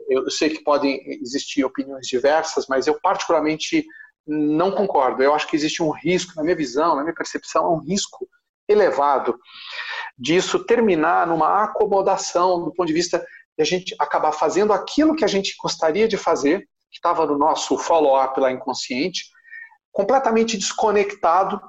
eu 0.09 0.27
sei 0.31 0.49
que 0.49 0.63
podem 0.63 0.99
existir 1.21 1.63
opiniões 1.63 2.07
diversas, 2.07 2.65
mas 2.67 2.87
eu 2.87 2.99
particularmente 2.99 3.85
não 4.25 4.71
concordo. 4.71 5.21
Eu 5.21 5.33
acho 5.33 5.47
que 5.47 5.55
existe 5.55 5.81
um 5.81 5.91
risco, 5.91 6.33
na 6.35 6.43
minha 6.43 6.55
visão, 6.55 6.95
na 6.95 7.03
minha 7.03 7.15
percepção, 7.15 7.73
um 7.73 7.79
risco 7.79 8.27
elevado 8.67 9.37
disso 10.17 10.63
terminar 10.63 11.27
numa 11.27 11.63
acomodação 11.63 12.63
do 12.63 12.73
ponto 12.73 12.87
de 12.87 12.93
vista 12.93 13.19
de 13.57 13.61
a 13.61 13.65
gente 13.65 13.95
acabar 13.99 14.31
fazendo 14.31 14.71
aquilo 14.71 15.15
que 15.15 15.25
a 15.25 15.27
gente 15.27 15.55
gostaria 15.61 16.07
de 16.07 16.17
fazer, 16.17 16.61
que 16.89 16.97
estava 16.97 17.25
no 17.25 17.37
nosso 17.37 17.77
follow-up 17.77 18.39
lá 18.39 18.51
inconsciente, 18.51 19.25
completamente 19.91 20.57
desconectado 20.57 21.59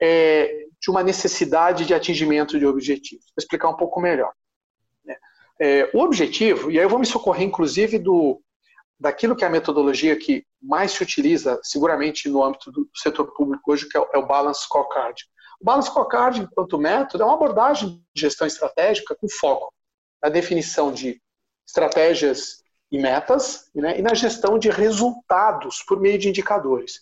é, 0.00 0.66
de 0.80 0.90
uma 0.90 1.02
necessidade 1.02 1.86
de 1.86 1.94
atingimento 1.94 2.58
de 2.58 2.66
objetivos. 2.66 3.24
Vou 3.26 3.42
explicar 3.42 3.68
um 3.68 3.76
pouco 3.76 4.00
melhor. 4.00 4.32
Né? 5.04 5.16
É, 5.60 5.90
o 5.94 6.00
objetivo, 6.00 6.70
e 6.70 6.78
aí 6.78 6.84
eu 6.84 6.90
vou 6.90 6.98
me 6.98 7.06
socorrer 7.06 7.46
inclusive 7.46 7.98
do, 7.98 8.40
daquilo 8.98 9.34
que 9.34 9.44
é 9.44 9.46
a 9.46 9.50
metodologia 9.50 10.16
que 10.16 10.44
mais 10.64 10.92
se 10.92 11.02
utiliza, 11.02 11.60
seguramente 11.62 12.28
no 12.28 12.42
âmbito 12.42 12.72
do 12.72 12.88
setor 12.94 13.32
público 13.34 13.72
hoje, 13.72 13.88
que 13.88 13.96
é 13.96 14.00
o, 14.00 14.06
é 14.14 14.18
o 14.18 14.26
Balance 14.26 14.62
Scorecard. 14.62 15.22
O 15.60 15.64
Balance 15.64 15.88
Scorecard, 15.88 16.40
enquanto 16.40 16.78
método, 16.78 17.22
é 17.22 17.26
uma 17.26 17.34
abordagem 17.34 18.02
de 18.14 18.20
gestão 18.20 18.46
estratégica 18.46 19.14
com 19.14 19.28
foco 19.28 19.72
na 20.22 20.28
definição 20.28 20.92
de 20.92 21.20
estratégias 21.66 22.62
e 22.90 22.98
metas 22.98 23.70
né, 23.74 23.98
e 23.98 24.02
na 24.02 24.14
gestão 24.14 24.58
de 24.58 24.70
resultados 24.70 25.82
por 25.82 26.00
meio 26.00 26.18
de 26.18 26.28
indicadores. 26.28 27.00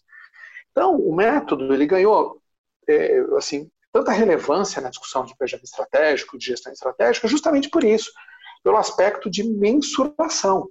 Então, 0.70 0.96
o 0.96 1.14
método 1.14 1.72
ele 1.72 1.86
ganhou 1.86 2.40
é, 2.88 3.20
assim 3.36 3.70
tanta 3.92 4.10
relevância 4.10 4.80
na 4.80 4.88
discussão 4.88 5.24
de 5.24 5.36
planejamento 5.36 5.66
estratégico, 5.66 6.38
de 6.38 6.46
gestão 6.46 6.72
estratégica, 6.72 7.28
justamente 7.28 7.68
por 7.68 7.84
isso, 7.84 8.10
pelo 8.64 8.78
aspecto 8.78 9.30
de 9.30 9.44
mensuração. 9.44 10.68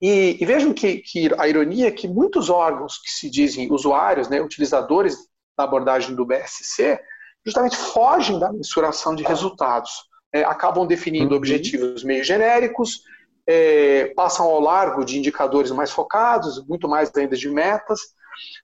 E, 0.00 0.38
e 0.40 0.46
vejam 0.46 0.72
que, 0.72 0.98
que, 0.98 1.30
a 1.38 1.46
ironia 1.46 1.88
é 1.88 1.90
que 1.90 2.08
muitos 2.08 2.48
órgãos 2.48 2.98
que 2.98 3.10
se 3.10 3.28
dizem 3.28 3.70
usuários, 3.70 4.28
né, 4.28 4.40
utilizadores 4.40 5.16
da 5.56 5.64
abordagem 5.64 6.14
do 6.14 6.24
BSC, 6.24 6.98
justamente 7.44 7.76
fogem 7.76 8.38
da 8.38 8.52
mensuração 8.52 9.14
de 9.14 9.22
resultados. 9.22 9.90
É, 10.32 10.42
acabam 10.42 10.86
definindo 10.86 11.32
uhum. 11.32 11.36
objetivos 11.36 12.04
meio 12.04 12.24
genéricos, 12.24 13.02
é, 13.46 14.06
passam 14.14 14.46
ao 14.46 14.60
largo 14.60 15.04
de 15.04 15.18
indicadores 15.18 15.70
mais 15.70 15.90
focados, 15.90 16.64
muito 16.66 16.88
mais 16.88 17.10
ainda 17.16 17.36
de 17.36 17.50
metas. 17.50 18.00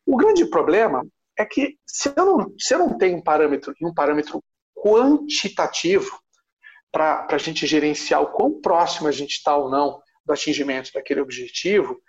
O 0.07 0.17
grande 0.17 0.47
problema 0.47 1.05
é 1.37 1.45
que 1.45 1.77
se 1.85 2.13
eu 2.17 2.25
não, 2.25 2.55
se 2.59 2.75
eu 2.75 2.79
não 2.79 2.97
tenho 2.97 3.19
um 3.19 3.23
parâmetro 3.23 3.75
um 3.83 3.93
parâmetro 3.93 4.43
quantitativo 4.75 6.19
para 6.93 7.27
a 7.29 7.39
gente 7.39 7.67
gerenciar 7.67 8.23
o 8.23 8.29
quão 8.29 8.61
próximo 8.61 9.09
a 9.09 9.13
gente 9.13 9.33
está 9.33 9.55
ou 9.57 9.69
não 9.69 10.01
do 10.27 10.33
atingimento 10.33 10.93
daquele 10.93 11.21
objetivo, 11.21 12.01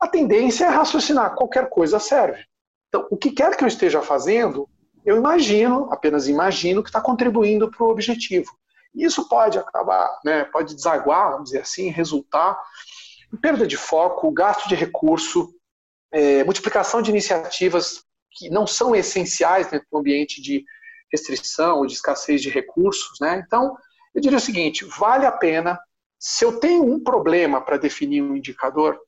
a 0.00 0.06
tendência 0.06 0.66
é 0.66 0.68
raciocinar 0.68 1.34
qualquer 1.34 1.68
coisa 1.68 1.98
serve. 1.98 2.44
Então, 2.88 3.06
o 3.10 3.16
que 3.16 3.32
quer 3.32 3.56
que 3.56 3.64
eu 3.64 3.68
esteja 3.68 4.00
fazendo, 4.00 4.68
eu 5.04 5.16
imagino, 5.16 5.88
apenas 5.90 6.28
imagino, 6.28 6.82
que 6.82 6.88
está 6.88 7.00
contribuindo 7.00 7.70
para 7.70 7.84
o 7.84 7.90
objetivo. 7.90 8.50
E 8.94 9.04
isso 9.04 9.28
pode 9.28 9.58
acabar, 9.58 10.20
né, 10.24 10.44
pode 10.44 10.74
desaguar, 10.74 11.32
vamos 11.32 11.46
dizer 11.46 11.62
assim, 11.62 11.90
resultar 11.90 12.56
em 13.32 13.36
perda 13.36 13.66
de 13.66 13.76
foco, 13.76 14.30
gasto 14.30 14.68
de 14.68 14.76
recurso, 14.76 15.52
é, 16.12 16.44
multiplicação 16.44 17.02
de 17.02 17.10
iniciativas 17.10 18.04
que 18.30 18.48
não 18.48 18.66
são 18.66 18.94
essenciais 18.94 19.66
dentro 19.68 19.88
do 19.90 19.98
ambiente 19.98 20.40
de 20.40 20.64
restrição 21.10 21.78
ou 21.78 21.86
de 21.86 21.94
escassez 21.94 22.40
de 22.40 22.50
recursos. 22.50 23.18
Né? 23.20 23.42
Então, 23.44 23.76
eu 24.14 24.20
diria 24.20 24.38
o 24.38 24.40
seguinte: 24.40 24.84
vale 24.84 25.26
a 25.26 25.32
pena, 25.32 25.78
se 26.18 26.44
eu 26.44 26.58
tenho 26.58 26.84
um 26.84 27.02
problema 27.02 27.60
para 27.60 27.76
definir 27.76 28.22
um 28.22 28.36
indicador, 28.36 28.98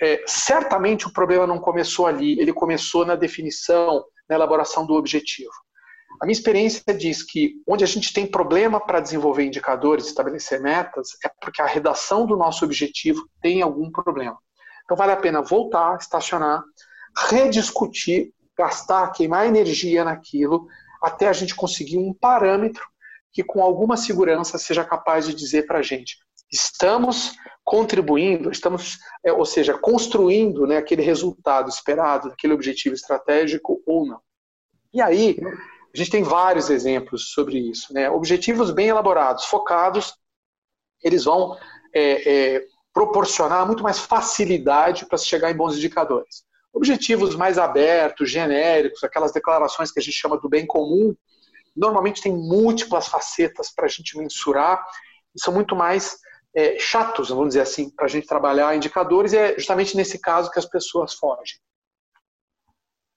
é, 0.00 0.22
certamente 0.26 1.06
o 1.06 1.12
problema 1.12 1.46
não 1.46 1.58
começou 1.58 2.06
ali, 2.06 2.38
ele 2.38 2.52
começou 2.52 3.04
na 3.06 3.16
definição, 3.16 4.04
na 4.28 4.34
elaboração 4.34 4.86
do 4.86 4.94
objetivo. 4.94 5.52
A 6.20 6.26
minha 6.26 6.36
experiência 6.36 6.82
diz 6.94 7.22
que 7.22 7.54
onde 7.66 7.84
a 7.84 7.86
gente 7.86 8.12
tem 8.12 8.26
problema 8.26 8.80
para 8.80 9.00
desenvolver 9.00 9.44
indicadores, 9.44 10.06
estabelecer 10.06 10.60
metas, 10.60 11.10
é 11.24 11.30
porque 11.40 11.60
a 11.60 11.66
redação 11.66 12.26
do 12.26 12.36
nosso 12.36 12.64
objetivo 12.64 13.28
tem 13.40 13.62
algum 13.62 13.90
problema. 13.90 14.38
Então 14.84 14.96
vale 14.96 15.12
a 15.12 15.16
pena 15.16 15.42
voltar, 15.42 15.96
estacionar, 15.98 16.62
rediscutir, 17.28 18.32
gastar, 18.56 19.12
queimar 19.12 19.46
energia 19.46 20.04
naquilo, 20.04 20.66
até 21.02 21.28
a 21.28 21.32
gente 21.32 21.54
conseguir 21.54 21.98
um 21.98 22.14
parâmetro 22.14 22.84
que 23.32 23.44
com 23.44 23.62
alguma 23.62 23.96
segurança 23.96 24.56
seja 24.56 24.84
capaz 24.84 25.26
de 25.26 25.34
dizer 25.34 25.66
para 25.66 25.80
a 25.80 25.82
gente 25.82 26.16
estamos 26.52 27.34
contribuindo, 27.64 28.50
estamos, 28.50 28.98
é, 29.24 29.32
ou 29.32 29.44
seja, 29.44 29.76
construindo 29.76 30.66
né, 30.66 30.76
aquele 30.76 31.02
resultado 31.02 31.68
esperado, 31.68 32.28
aquele 32.28 32.52
objetivo 32.52 32.94
estratégico 32.94 33.82
ou 33.84 34.06
não. 34.06 34.20
E 34.94 35.02
aí, 35.02 35.36
a 35.92 35.96
gente 35.96 36.10
tem 36.10 36.22
vários 36.22 36.70
exemplos 36.70 37.30
sobre 37.30 37.58
isso. 37.58 37.92
Né? 37.92 38.08
Objetivos 38.08 38.70
bem 38.70 38.88
elaborados, 38.88 39.46
focados, 39.46 40.14
eles 41.02 41.24
vão 41.24 41.58
é, 41.92 42.56
é, 42.56 42.66
proporcionar 42.92 43.66
muito 43.66 43.82
mais 43.82 43.98
facilidade 43.98 45.04
para 45.06 45.18
se 45.18 45.26
chegar 45.26 45.50
em 45.50 45.56
bons 45.56 45.76
indicadores. 45.76 46.44
Objetivos 46.72 47.34
mais 47.34 47.58
abertos, 47.58 48.30
genéricos, 48.30 49.02
aquelas 49.02 49.32
declarações 49.32 49.90
que 49.90 49.98
a 49.98 50.02
gente 50.02 50.14
chama 50.14 50.38
do 50.38 50.48
bem 50.48 50.66
comum, 50.66 51.16
normalmente 51.74 52.22
tem 52.22 52.32
múltiplas 52.32 53.08
facetas 53.08 53.70
para 53.74 53.86
a 53.86 53.88
gente 53.88 54.16
mensurar 54.16 54.84
e 55.34 55.40
são 55.42 55.52
muito 55.52 55.74
mais 55.74 56.18
é, 56.56 56.78
chatos, 56.78 57.28
vamos 57.28 57.48
dizer 57.48 57.60
assim, 57.60 57.90
para 57.90 58.06
a 58.06 58.08
gente 58.08 58.26
trabalhar 58.26 58.74
indicadores, 58.74 59.34
e 59.34 59.36
é 59.36 59.54
justamente 59.56 59.94
nesse 59.94 60.18
caso 60.18 60.50
que 60.50 60.58
as 60.58 60.64
pessoas 60.64 61.12
fogem. 61.12 61.58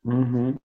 Uhum. 0.04 0.56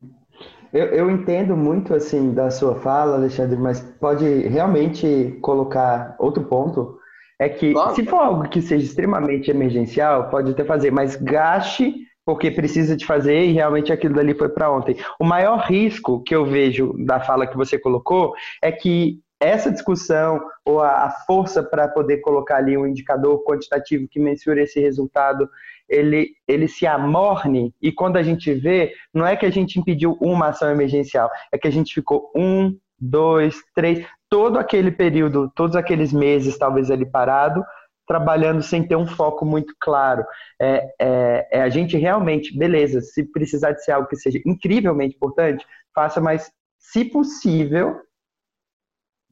Eu, 0.73 0.87
eu, 0.87 1.11
entendo 1.11 1.57
muito 1.57 1.95
assim 1.95 2.35
da 2.35 2.51
sua 2.51 2.75
fala, 2.75 3.15
Alexandre, 3.15 3.57
mas 3.57 3.81
pode 4.01 4.25
realmente 4.49 5.39
colocar 5.41 6.17
outro 6.19 6.43
ponto. 6.45 6.99
É 7.39 7.49
que 7.49 7.73
claro. 7.73 7.95
se 7.95 8.05
for 8.05 8.17
algo 8.17 8.49
que 8.49 8.61
seja 8.61 8.85
extremamente 8.85 9.51
emergencial, 9.51 10.29
pode 10.31 10.51
até 10.51 10.65
fazer, 10.65 10.91
mas 10.91 11.15
gaste 11.15 11.95
porque 12.25 12.51
precisa 12.51 12.97
de 12.97 13.05
fazer 13.05 13.45
e 13.45 13.53
realmente 13.53 13.93
aquilo 13.93 14.15
dali 14.15 14.35
foi 14.35 14.49
para 14.49 14.73
ontem. 14.73 14.97
O 15.21 15.25
maior 15.25 15.59
risco 15.59 16.23
que 16.23 16.35
eu 16.35 16.45
vejo 16.45 16.95
da 17.05 17.21
fala 17.21 17.47
que 17.47 17.57
você 17.57 17.79
colocou 17.79 18.35
é 18.63 18.73
que 18.73 19.21
essa 19.41 19.71
discussão 19.71 20.41
ou 20.65 20.81
a, 20.81 21.05
a 21.05 21.11
força 21.27 21.63
para 21.63 21.89
poder 21.89 22.19
colocar 22.19 22.57
ali 22.57 22.77
um 22.77 22.87
indicador 22.87 23.45
quantitativo 23.45 24.09
que 24.09 24.21
mensure 24.21 24.63
esse 24.63 24.81
resultado, 24.81 25.49
ele, 25.89 26.31
ele 26.49 26.67
se 26.67 26.87
amorne 26.87 27.75
e 27.81 27.93
quando 27.93 28.17
a 28.17 28.23
gente 28.23 28.53
vê, 28.55 28.93
não 29.13 29.27
é 29.27 29.37
que 29.37 29.47
a 29.47 29.51
gente 29.51 29.79
impediu 29.79 30.17
uma 30.21 30.49
ação 30.49 30.71
emergencial, 30.71 31.31
é 31.53 31.59
que 31.59 31.69
a 31.69 31.73
gente 31.73 31.93
ficou 31.93 32.31
um, 32.35 32.77
dois, 32.99 33.57
três, 33.75 34.07
todo 34.31 34.59
aquele 34.59 34.91
período, 34.91 35.53
todos 35.55 35.77
aqueles 35.77 36.13
meses 36.13 36.57
talvez 36.57 36.91
ali 36.91 37.05
parado, 37.05 37.63
trabalhando 38.07 38.63
sem 38.63 38.87
ter 38.87 38.97
um 38.97 39.07
foco 39.07 39.45
muito 39.45 39.75
claro. 39.81 40.25
É, 40.61 40.95
é, 41.01 41.49
é, 41.53 41.63
a 41.63 41.69
gente 41.69 41.97
realmente, 41.97 42.57
beleza, 42.57 43.01
se 43.01 43.25
precisar 43.25 43.73
de 43.73 43.85
ser 43.85 43.93
algo 43.93 44.09
que 44.09 44.17
seja 44.17 44.41
incrivelmente 44.45 45.17
importante, 45.17 45.65
faça, 45.95 46.21
mas 46.21 46.51
se 46.79 47.05
possível, 47.05 47.97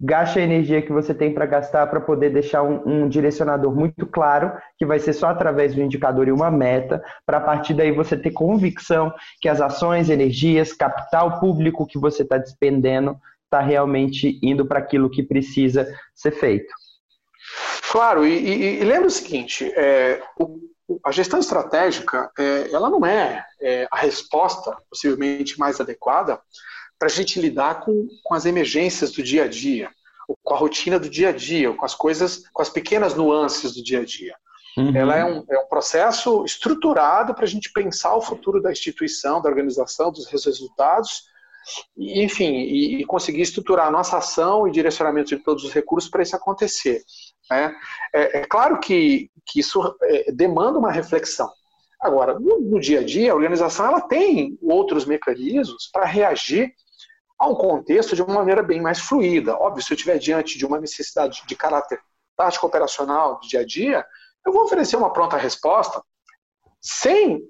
gaste 0.03 0.41
a 0.41 0.43
energia 0.43 0.83
que 0.83 0.93
você 0.93 1.15
tem 1.15 1.33
para 1.33 1.47
gastar 1.47 1.87
para 1.87 2.01
poder 2.01 2.31
deixar 2.31 2.65
um, 2.65 2.83
um, 3.05 3.09
direcionador 3.09 3.73
muito 3.73 4.05
claro, 4.05 4.53
que 4.77 4.85
vai 4.85 4.99
ser 4.99 5.13
só 5.13 5.29
através 5.29 5.75
do 5.75 5.81
indicador 5.81 6.27
e 6.27 6.33
uma 6.33 6.51
meta, 6.51 7.01
para 7.25 7.39
a 7.39 7.41
partir 7.41 7.73
daí 7.73 7.93
você 7.93 8.17
ter 8.17 8.33
convicção 8.33 9.13
que 9.41 9.49
as 9.49 9.61
ações, 9.61 10.11
energias, 10.11 10.73
capital 10.73 11.39
público 11.39 11.87
que 11.87 11.99
você 11.99 12.23
está 12.25 12.37
despendendo 12.37 13.17
está 13.45 13.61
realmente 13.61 14.41
indo 14.43 14.67
para 14.67 14.81
aquilo 14.81 15.11
que 15.11 15.23
precisa 15.23 15.87
ser 16.15 16.33
feito. 16.33 16.75
Claro, 17.93 18.27
e, 18.27 18.33
e, 18.33 18.81
e 18.81 18.85
lembra 18.85 19.07
o 19.07 19.11
seguinte, 19.11 19.71
é, 19.77 20.21
o, 20.39 20.59
a 21.05 21.13
gestão 21.13 21.39
estratégica, 21.39 22.31
é, 22.37 22.73
ela 22.73 22.91
não 22.91 23.07
é, 23.07 23.45
é 23.61 23.87
a 23.91 23.99
resposta 23.99 24.75
possivelmente 24.91 25.59
mais 25.59 25.81
adequada 25.81 26.41
para 27.03 27.09
a 27.09 27.13
gente 27.13 27.41
lidar 27.41 27.81
com, 27.81 28.07
com 28.23 28.33
as 28.33 28.47
emergências 28.47 29.11
do 29.11 29.25
dia 29.25 29.43
a 29.43 29.49
dia, 29.49 29.91
com 30.41 30.55
a 30.55 30.57
rotina 30.57 31.01
do 31.01 31.11
dia 31.11 31.31
a 31.31 31.33
dia, 31.33 31.73
com 31.75 31.85
as 31.85 31.97
coisas, 31.97 32.45
com 32.53 32.63
as 32.63 32.71
pequenas 32.71 33.13
nuances 33.13 33.75
do 33.75 33.83
dia 33.83 34.03
a 34.03 34.05
dia. 34.05 34.37
Uhum. 34.79 34.97
Ela 34.97 35.17
é 35.17 35.25
um, 35.25 35.45
é 35.51 35.59
um 35.59 35.67
processo 35.67 36.45
estruturado 36.45 37.35
para 37.35 37.43
a 37.43 37.49
gente 37.49 37.73
pensar 37.73 38.15
o 38.15 38.23
futuro 38.23 38.63
da 38.63 38.71
instituição, 38.71 39.43
da 39.43 39.49
organização, 39.49 40.13
dos 40.13 40.29
resultados, 40.29 41.25
e, 41.97 42.23
enfim, 42.23 42.53
e, 42.53 43.01
e, 43.01 43.05
conseguir 43.05 43.43
estruturar 43.43 43.89
a 43.89 43.91
nossa 43.91 44.19
ação 44.19 44.69
e 44.69 44.71
direcionamento 44.71 45.37
de 45.37 45.43
todos 45.43 45.65
os 45.65 45.73
recursos 45.73 46.09
para 46.09 46.23
isso 46.23 46.37
acontecer. 46.37 47.03
Né? 47.51 47.75
É, 48.15 48.39
é, 48.39 48.47
claro 48.47 48.79
que, 48.79 49.29
que 49.45 49.59
isso 49.59 49.93
é, 50.03 50.31
demanda 50.31 50.79
uma 50.79 50.93
reflexão. 50.93 51.51
Agora, 52.01 52.39
no, 52.39 52.61
no, 52.61 52.79
dia 52.79 53.01
a 53.01 53.05
dia, 53.05 53.33
a 53.33 53.35
organização 53.35 53.87
ela 53.87 54.01
tem 54.01 54.57
outros 54.63 55.05
mecanismos 55.05 55.91
para 55.93 56.05
reagir 56.05 56.73
a 57.43 57.49
um 57.49 57.57
contexto 57.57 58.15
de 58.15 58.23
uma 58.23 58.35
maneira 58.35 58.63
bem 58.63 58.81
mais 58.81 59.01
fluida. 59.01 59.57
Óbvio, 59.57 59.83
se 59.83 59.93
eu 59.93 59.97
estiver 59.97 60.17
diante 60.17 60.57
de 60.57 60.65
uma 60.65 60.79
necessidade 60.79 61.43
de 61.45 61.57
caráter 61.57 61.99
tático 62.37 62.67
operacional 62.67 63.41
do 63.41 63.49
dia 63.49 63.61
a 63.61 63.67
dia, 63.67 64.07
eu 64.47 64.53
vou 64.53 64.63
oferecer 64.63 64.95
uma 64.95 65.13
pronta 65.13 65.37
resposta 65.37 66.01
sem 66.81 67.43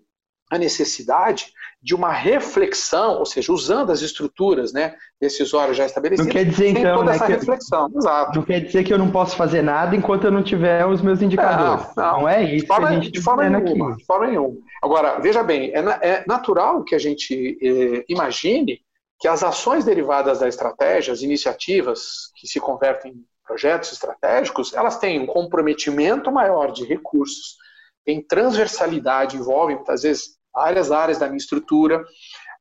a 0.50 0.56
necessidade 0.56 1.52
de 1.82 1.94
uma 1.94 2.10
reflexão, 2.10 3.18
ou 3.18 3.26
seja, 3.26 3.52
usando 3.52 3.90
as 3.90 4.00
estruturas 4.00 4.72
né, 4.72 4.94
decisórias 5.20 5.76
já 5.76 5.84
estabelecidas. 5.84 6.26
Não 6.26 6.32
quer 6.32 6.48
dizer, 6.48 6.68
então, 6.68 7.04
né, 7.04 7.18
que 7.18 7.26
reflexão. 7.26 7.90
Eu, 7.92 7.98
Exato. 7.98 8.38
Não 8.38 8.46
quer 8.46 8.60
dizer 8.60 8.84
que 8.84 8.94
eu 8.94 8.98
não 8.98 9.10
posso 9.10 9.36
fazer 9.36 9.60
nada 9.60 9.94
enquanto 9.94 10.24
eu 10.24 10.30
não 10.30 10.42
tiver 10.42 10.86
os 10.86 11.02
meus 11.02 11.20
indicadores. 11.20 11.86
Não, 11.94 12.04
não. 12.04 12.20
não 12.20 12.28
é 12.28 12.42
isso 12.42 12.66
forma, 12.66 12.88
que 12.88 12.94
a 12.94 12.96
gente 12.96 13.10
de 13.10 13.20
forma 13.20 13.48
nenhuma, 13.48 13.88
aqui. 13.90 13.98
De 13.98 14.06
forma 14.06 14.26
nenhuma. 14.26 14.56
Agora, 14.82 15.18
veja 15.20 15.42
bem, 15.42 15.70
é, 15.74 15.80
é 16.00 16.24
natural 16.26 16.82
que 16.82 16.94
a 16.94 16.98
gente 16.98 17.58
eh, 17.60 18.04
imagine 18.08 18.80
que 19.22 19.28
as 19.28 19.44
ações 19.44 19.84
derivadas 19.84 20.40
da 20.40 20.48
estratégia, 20.48 21.12
as 21.12 21.22
iniciativas 21.22 22.32
que 22.34 22.48
se 22.48 22.58
convertem 22.58 23.12
em 23.12 23.24
projetos 23.46 23.92
estratégicos, 23.92 24.74
elas 24.74 24.98
têm 24.98 25.20
um 25.20 25.26
comprometimento 25.26 26.32
maior 26.32 26.72
de 26.72 26.84
recursos, 26.84 27.56
tem 28.04 28.20
transversalidade, 28.20 29.36
envolvem 29.36 29.76
muitas 29.76 30.02
vezes 30.02 30.36
várias 30.52 30.90
áreas 30.90 31.18
da 31.18 31.26
minha 31.26 31.36
estrutura, 31.36 32.04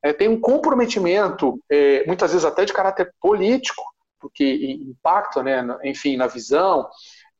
é, 0.03 0.13
tem 0.13 0.27
um 0.27 0.39
comprometimento, 0.39 1.59
é, 1.67 2.05
muitas 2.05 2.29
vezes 2.29 2.45
até 2.45 2.63
de 2.63 2.73
caráter 2.73 3.11
político, 3.19 3.83
porque 4.19 4.77
impacta, 4.87 5.41
né, 5.41 5.65
enfim, 5.83 6.15
na 6.15 6.27
visão 6.27 6.87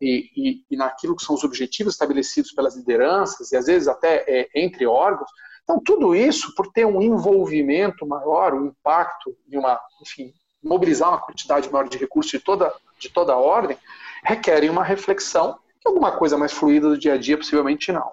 e, 0.02 0.32
e, 0.36 0.66
e, 0.72 0.76
naquilo 0.76 1.16
que 1.16 1.24
são 1.24 1.36
os 1.36 1.44
objetivos 1.44 1.94
estabelecidos 1.94 2.54
pelas 2.54 2.76
lideranças, 2.76 3.52
e 3.52 3.56
às 3.56 3.68
vezes 3.68 3.88
até 3.88 4.26
é, 4.28 4.50
entre 4.56 4.88
órgãos, 4.88 5.30
então, 5.64 5.80
tudo 5.84 6.16
isso, 6.16 6.54
por 6.56 6.68
ter 6.72 6.86
um 6.86 7.02
envolvimento 7.02 8.06
maior, 8.06 8.54
um 8.54 8.68
impacto 8.68 9.36
e 9.48 9.58
uma, 9.58 9.80
enfim, 10.02 10.34
mobilizar 10.64 11.10
uma 11.10 11.22
quantidade 11.22 11.72
maior 11.72 11.88
de 11.88 11.98
recursos 11.98 12.32
de 12.32 12.40
toda, 12.40 12.74
de 13.00 13.10
toda 13.10 13.34
a 13.34 13.38
ordem, 13.38 13.78
requerem 14.24 14.70
uma 14.70 14.84
reflexão 14.84 15.58
que 15.80 15.88
alguma 15.88 16.12
coisa 16.12 16.38
mais 16.38 16.52
fluida 16.52 16.90
do 16.90 16.98
dia 16.98 17.14
a 17.14 17.18
dia, 17.18 17.38
possivelmente 17.38 17.92
não. 17.92 18.12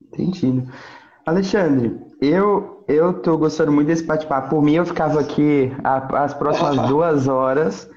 Entendido. 0.00 0.72
Alexandre, 1.26 1.98
eu 2.20 2.78
eu 2.88 3.20
tô 3.20 3.36
gostando 3.36 3.70
muito 3.70 3.88
desse 3.88 4.02
bate-papo. 4.02 4.48
Por 4.48 4.62
mim, 4.62 4.76
eu 4.76 4.86
ficava 4.86 5.20
aqui 5.20 5.70
as 5.84 6.32
próximas 6.32 6.88
duas 6.88 7.28
horas. 7.28 7.90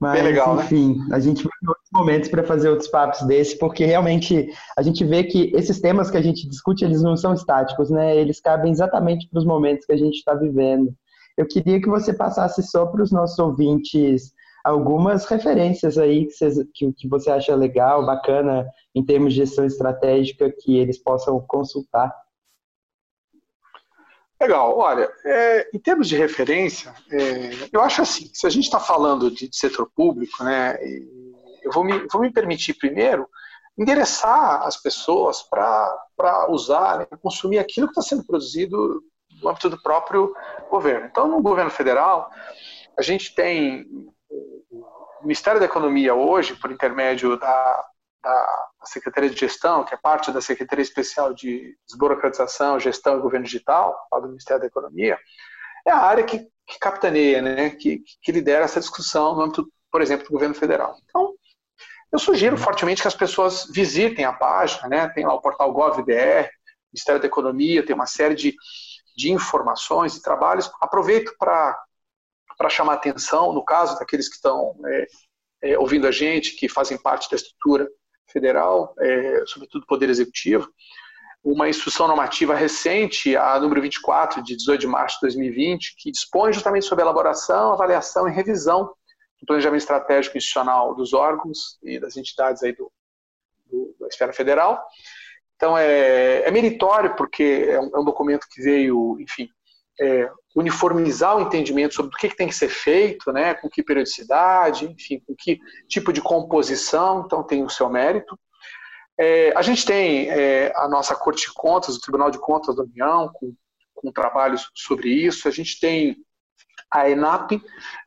Mas, 0.00 0.22
legal, 0.24 0.56
né? 0.56 0.64
enfim, 0.64 0.98
né? 1.08 1.16
a 1.16 1.20
gente 1.20 1.44
vai 1.44 1.52
momentos 1.94 2.28
para 2.28 2.42
fazer 2.42 2.68
outros 2.68 2.88
papos 2.88 3.22
desse, 3.22 3.56
porque 3.58 3.84
realmente 3.84 4.48
a 4.76 4.82
gente 4.82 5.04
vê 5.04 5.22
que 5.24 5.52
esses 5.54 5.80
temas 5.80 6.10
que 6.10 6.16
a 6.16 6.22
gente 6.22 6.48
discute, 6.48 6.84
eles 6.84 7.02
não 7.02 7.16
são 7.16 7.32
estáticos, 7.32 7.88
né? 7.88 8.16
Eles 8.16 8.40
cabem 8.40 8.72
exatamente 8.72 9.28
para 9.28 9.38
os 9.38 9.44
momentos 9.46 9.86
que 9.86 9.92
a 9.92 9.96
gente 9.96 10.16
está 10.16 10.34
vivendo. 10.34 10.92
Eu 11.36 11.46
queria 11.46 11.80
que 11.80 11.88
você 11.88 12.12
passasse 12.12 12.62
só 12.62 12.86
para 12.86 13.02
os 13.02 13.12
nossos 13.12 13.38
ouvintes 13.38 14.32
algumas 14.64 15.26
referências 15.26 15.98
aí 15.98 16.26
que 16.26 16.64
que, 16.72 16.92
que 16.92 17.08
você 17.08 17.30
acha 17.30 17.54
legal, 17.54 18.04
bacana, 18.04 18.66
em 18.94 19.04
termos 19.04 19.34
de 19.34 19.40
gestão 19.40 19.64
estratégica, 19.64 20.50
que 20.50 20.78
eles 20.78 20.98
possam 20.98 21.38
consultar. 21.46 22.12
Legal, 24.40 24.76
olha, 24.76 25.10
é, 25.24 25.70
em 25.72 25.78
termos 25.78 26.08
de 26.08 26.16
referência, 26.16 26.92
é, 27.10 27.50
eu 27.72 27.80
acho 27.80 28.02
assim, 28.02 28.28
se 28.32 28.46
a 28.46 28.50
gente 28.50 28.64
está 28.64 28.80
falando 28.80 29.30
de, 29.30 29.48
de, 29.48 29.56
setor 29.56 29.88
público, 29.94 30.42
né, 30.42 30.76
eu 31.64 31.72
vou 31.72 31.84
me, 31.84 32.06
vou 32.12 32.22
me 32.22 32.32
permitir 32.32 32.74
primeiro 32.74 33.28
endereçar 33.76 34.62
as 34.62 34.76
pessoas 34.76 35.42
para 35.42 36.46
usar, 36.48 36.98
né, 36.98 37.06
consumir 37.20 37.58
aquilo 37.58 37.88
que 37.88 37.92
está 37.98 38.02
sendo 38.02 38.24
produzido 38.24 39.02
no 39.42 39.48
âmbito 39.48 39.68
do 39.68 39.82
próprio 39.82 40.32
governo. 40.70 41.06
Então, 41.06 41.26
no 41.26 41.42
governo 41.42 41.70
federal, 41.70 42.30
a 42.96 43.02
gente 43.02 43.34
tem 43.34 43.84
o 44.70 45.22
Ministério 45.22 45.58
da 45.58 45.66
Economia 45.66 46.14
hoje, 46.14 46.54
por 46.54 46.70
intermédio 46.70 47.36
da, 47.36 47.84
da 48.22 48.70
Secretaria 48.84 49.30
de 49.30 49.36
Gestão, 49.36 49.84
que 49.84 49.94
é 49.94 49.98
parte 49.98 50.30
da 50.30 50.40
Secretaria 50.40 50.82
Especial 50.82 51.34
de 51.34 51.76
Desburocratização, 51.88 52.78
Gestão 52.78 53.18
e 53.18 53.22
Governo 53.22 53.46
Digital, 53.46 53.96
do 54.12 54.28
Ministério 54.28 54.60
da 54.60 54.68
Economia, 54.68 55.18
é 55.86 55.90
a 55.90 55.98
área 55.98 56.24
que, 56.24 56.38
que 56.38 56.78
capitaneia, 56.78 57.42
né, 57.42 57.70
que, 57.70 58.02
que 58.22 58.32
lidera 58.32 58.64
essa 58.64 58.80
discussão 58.80 59.34
no 59.34 59.42
âmbito, 59.42 59.68
por 59.90 60.00
exemplo, 60.00 60.26
do 60.26 60.32
governo 60.32 60.54
federal. 60.54 60.96
Então, 61.04 61.34
eu 62.14 62.18
sugiro 62.20 62.56
fortemente 62.56 63.02
que 63.02 63.08
as 63.08 63.14
pessoas 63.14 63.66
visitem 63.68 64.24
a 64.24 64.32
página, 64.32 64.88
né, 64.88 65.08
tem 65.08 65.26
lá 65.26 65.34
o 65.34 65.40
portal 65.40 65.72
GovBR, 65.72 66.48
Ministério 66.92 67.20
da 67.20 67.26
Economia, 67.26 67.84
tem 67.84 67.92
uma 67.92 68.06
série 68.06 68.36
de, 68.36 68.54
de 69.16 69.32
informações 69.32 70.14
e 70.14 70.22
trabalhos. 70.22 70.70
Aproveito 70.80 71.34
para 71.36 71.76
chamar 72.70 72.94
atenção, 72.94 73.52
no 73.52 73.64
caso 73.64 73.98
daqueles 73.98 74.28
que 74.28 74.36
estão 74.36 74.76
é, 74.86 75.06
é, 75.64 75.78
ouvindo 75.78 76.06
a 76.06 76.12
gente, 76.12 76.54
que 76.54 76.68
fazem 76.68 76.96
parte 76.96 77.28
da 77.28 77.34
estrutura 77.34 77.88
federal, 78.30 78.94
é, 79.00 79.42
sobretudo 79.46 79.84
Poder 79.84 80.08
Executivo, 80.08 80.68
uma 81.42 81.68
instrução 81.68 82.06
normativa 82.06 82.54
recente, 82.54 83.36
a 83.36 83.58
número 83.58 83.82
24, 83.82 84.40
de 84.40 84.54
18 84.54 84.82
de 84.82 84.86
março 84.86 85.16
de 85.16 85.22
2020, 85.22 85.96
que 85.98 86.12
dispõe 86.12 86.52
justamente 86.52 86.86
sobre 86.86 87.02
a 87.02 87.06
elaboração, 87.06 87.72
avaliação 87.72 88.28
e 88.28 88.32
revisão 88.32 88.94
do 89.40 89.46
planejamento 89.46 89.80
estratégico 89.80 90.36
institucional 90.36 90.94
dos 90.94 91.12
órgãos 91.12 91.78
e 91.82 91.98
das 91.98 92.16
entidades 92.16 92.62
aí 92.62 92.72
do, 92.72 92.90
do 93.66 93.94
da 94.00 94.08
esfera 94.08 94.32
federal. 94.32 94.82
Então, 95.56 95.78
é, 95.78 96.42
é 96.42 96.50
meritório, 96.50 97.14
porque 97.16 97.66
é 97.68 97.80
um, 97.80 97.90
é 97.94 97.98
um, 98.00 98.04
documento 98.04 98.46
que 98.50 98.60
veio, 98.60 99.16
enfim, 99.20 99.48
é, 100.00 100.30
uniformizar 100.54 101.36
o 101.36 101.40
entendimento 101.40 101.94
sobre 101.94 102.14
o 102.14 102.18
que, 102.18 102.28
que, 102.28 102.36
tem 102.36 102.48
que 102.48 102.54
ser 102.54 102.68
feito, 102.68 103.32
né, 103.32 103.54
com 103.54 103.68
que 103.68 103.82
periodicidade, 103.82 104.86
enfim, 104.86 105.22
com 105.26 105.34
que 105.36 105.60
tipo 105.88 106.12
de 106.12 106.20
composição, 106.20 107.22
então 107.24 107.42
tem 107.42 107.62
o 107.62 107.70
seu 107.70 107.88
mérito. 107.88 108.38
É, 109.18 109.52
a 109.56 109.62
gente 109.62 109.86
tem 109.86 110.28
é, 110.28 110.72
a 110.74 110.88
nossa 110.88 111.14
Corte 111.14 111.46
de 111.46 111.54
Contas, 111.54 111.96
o 111.96 112.00
Tribunal 112.00 112.30
de 112.30 112.38
Contas 112.38 112.74
da 112.74 112.82
União, 112.82 113.30
com, 113.32 113.54
com 113.94 114.10
trabalhos 114.10 114.68
sobre 114.74 115.08
isso. 115.08 115.46
A 115.46 115.52
gente 115.52 115.78
tem 115.78 116.16
a 116.94 117.10
ENAP 117.10 117.60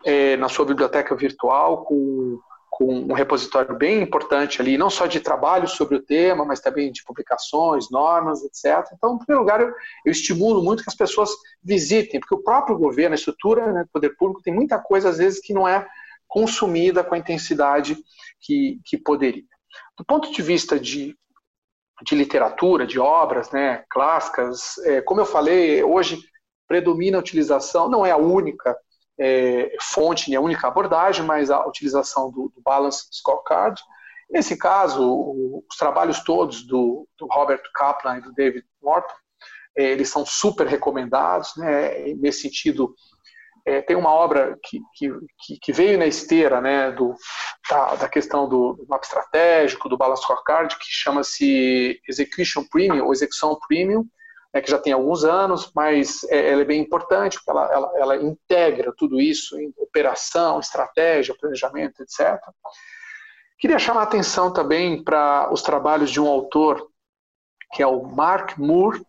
é, 0.06 0.38
na 0.38 0.48
sua 0.48 0.64
biblioteca 0.64 1.14
virtual, 1.14 1.84
com, 1.84 2.40
com 2.70 2.86
um 2.86 3.14
repositório 3.14 3.76
bem 3.76 4.02
importante 4.02 4.62
ali, 4.62 4.78
não 4.78 4.90
só 4.90 5.06
de 5.06 5.20
trabalho 5.20 5.68
sobre 5.68 5.98
o 5.98 6.02
tema, 6.02 6.46
mas 6.46 6.62
também 6.62 6.90
de 6.90 7.04
publicações, 7.04 7.92
normas, 7.92 8.42
etc. 8.46 8.90
Então, 8.94 9.16
em 9.16 9.18
primeiro 9.18 9.42
lugar, 9.42 9.60
eu, 9.60 9.74
eu 10.06 10.12
estimulo 10.12 10.64
muito 10.64 10.84
que 10.84 10.90
as 10.90 10.96
pessoas 10.96 11.32
visitem, 11.62 12.22
porque 12.22 12.34
o 12.34 12.42
próprio 12.42 12.78
governo, 12.78 13.14
a 13.14 13.18
estrutura 13.18 13.74
né, 13.74 13.86
poder 13.92 14.16
público, 14.16 14.42
tem 14.42 14.54
muita 14.54 14.80
coisa, 14.80 15.10
às 15.10 15.18
vezes, 15.18 15.42
que 15.42 15.54
não 15.54 15.68
é 15.68 15.86
consumida 16.26 17.04
com 17.04 17.14
a 17.14 17.18
intensidade 17.18 17.98
que, 18.40 18.80
que 18.86 18.98
poderia. 18.98 19.44
Do 19.98 20.06
ponto 20.06 20.32
de 20.32 20.42
vista 20.42 20.80
de, 20.80 21.14
de 22.04 22.16
literatura, 22.16 22.88
de 22.88 23.00
obras 23.00 23.52
né, 23.52 23.84
clássicas, 23.90 24.78
é, 24.86 25.02
como 25.02 25.20
eu 25.20 25.26
falei, 25.26 25.84
hoje 25.84 26.22
predomina 26.68 27.18
a 27.18 27.22
utilização, 27.22 27.90
não 27.90 28.06
é 28.06 28.12
a 28.12 28.18
única 28.18 28.78
é, 29.20 29.76
fonte, 29.82 30.30
nem 30.30 30.38
a 30.38 30.42
única 30.42 30.68
abordagem, 30.68 31.26
mas 31.26 31.50
a 31.50 31.66
utilização 31.66 32.32
do, 32.32 32.52
do 32.54 32.62
Balance 32.62 33.08
Scorecard. 33.12 33.82
Nesse 34.30 34.58
caso, 34.58 35.04
o, 35.04 35.64
os 35.70 35.78
trabalhos 35.78 36.24
todos 36.24 36.66
do, 36.68 37.08
do, 37.18 37.28
Robert 37.28 37.62
Kaplan 37.74 38.18
e 38.18 38.22
do 38.22 38.34
David 38.34 38.66
Morton, 38.82 39.14
é, 39.76 39.86
eles 39.86 40.10
são 40.10 40.26
super 40.26 40.68
recomendados, 40.68 41.56
né, 41.56 42.14
nesse 42.16 42.42
sentido, 42.42 42.94
é, 43.66 43.82
tem 43.82 43.96
uma 43.96 44.12
obra 44.12 44.58
que, 44.64 44.80
que, 44.96 45.60
que, 45.62 45.74
veio 45.74 46.00
na 46.00 46.06
esteira 46.06 46.62
né, 46.62 46.92
do, 46.92 47.14
da, 47.70 47.96
da 47.96 48.10
questão 48.10 48.48
do, 48.48 48.74
do 48.74 48.88
mapa 48.88 49.06
estratégico, 49.06 49.90
do 49.90 49.98
Balance 49.98 50.24
Scorecard, 50.24 50.78
que 50.78 50.86
chama-se 50.88 52.00
Execution 52.08 52.64
Premium, 52.72 53.06
ou 53.06 53.12
Execução 53.12 53.58
Premium, 53.68 54.08
né, 54.54 54.62
que 54.62 54.72
já 54.72 54.78
tem 54.78 54.94
alguns 54.94 55.24
anos, 55.24 55.72
mas 55.76 56.24
é, 56.26 56.52
ela 56.52 56.62
é 56.62 56.66
bem 56.66 56.82
importante, 56.82 57.38
porque 57.38 57.52
ela, 57.52 57.72
ela, 57.72 57.92
ela 57.96 58.18
integra 58.18 58.94
tudo 58.98 59.20
isso 59.20 59.60
em 59.60 59.74
operação, 59.78 60.60
estratégia, 60.60 61.36
planejamento, 61.40 62.02
etc. 62.02 62.40
Queria 63.60 63.80
chamar 63.80 64.02
a 64.02 64.04
atenção 64.04 64.52
também 64.54 65.04
para 65.04 65.52
os 65.52 65.62
trabalhos 65.62 66.12
de 66.12 66.22
um 66.22 66.28
autor, 66.28 66.88
que 67.74 67.82
é 67.82 67.88
o 67.88 68.04
Mark 68.04 68.58
Moore, 68.58 69.02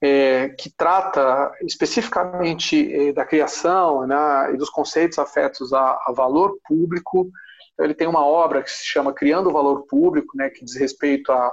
é, 0.00 0.50
que 0.50 0.70
trata 0.70 1.52
especificamente 1.62 2.92
é, 2.94 3.12
da 3.12 3.24
criação 3.24 4.06
né, 4.06 4.54
e 4.54 4.56
dos 4.56 4.70
conceitos 4.70 5.18
afetos 5.18 5.72
a, 5.72 5.98
a, 6.06 6.12
valor 6.12 6.56
público. 6.64 7.28
Então, 7.72 7.84
ele 7.84 7.94
tem 7.94 8.06
uma 8.06 8.24
obra 8.24 8.62
que 8.62 8.70
se 8.70 8.86
chama 8.86 9.12
Criando 9.12 9.50
o 9.50 9.52
Valor 9.52 9.86
Público, 9.86 10.36
né, 10.36 10.50
que 10.50 10.64
diz 10.64 10.76
respeito 10.76 11.32
à, 11.32 11.52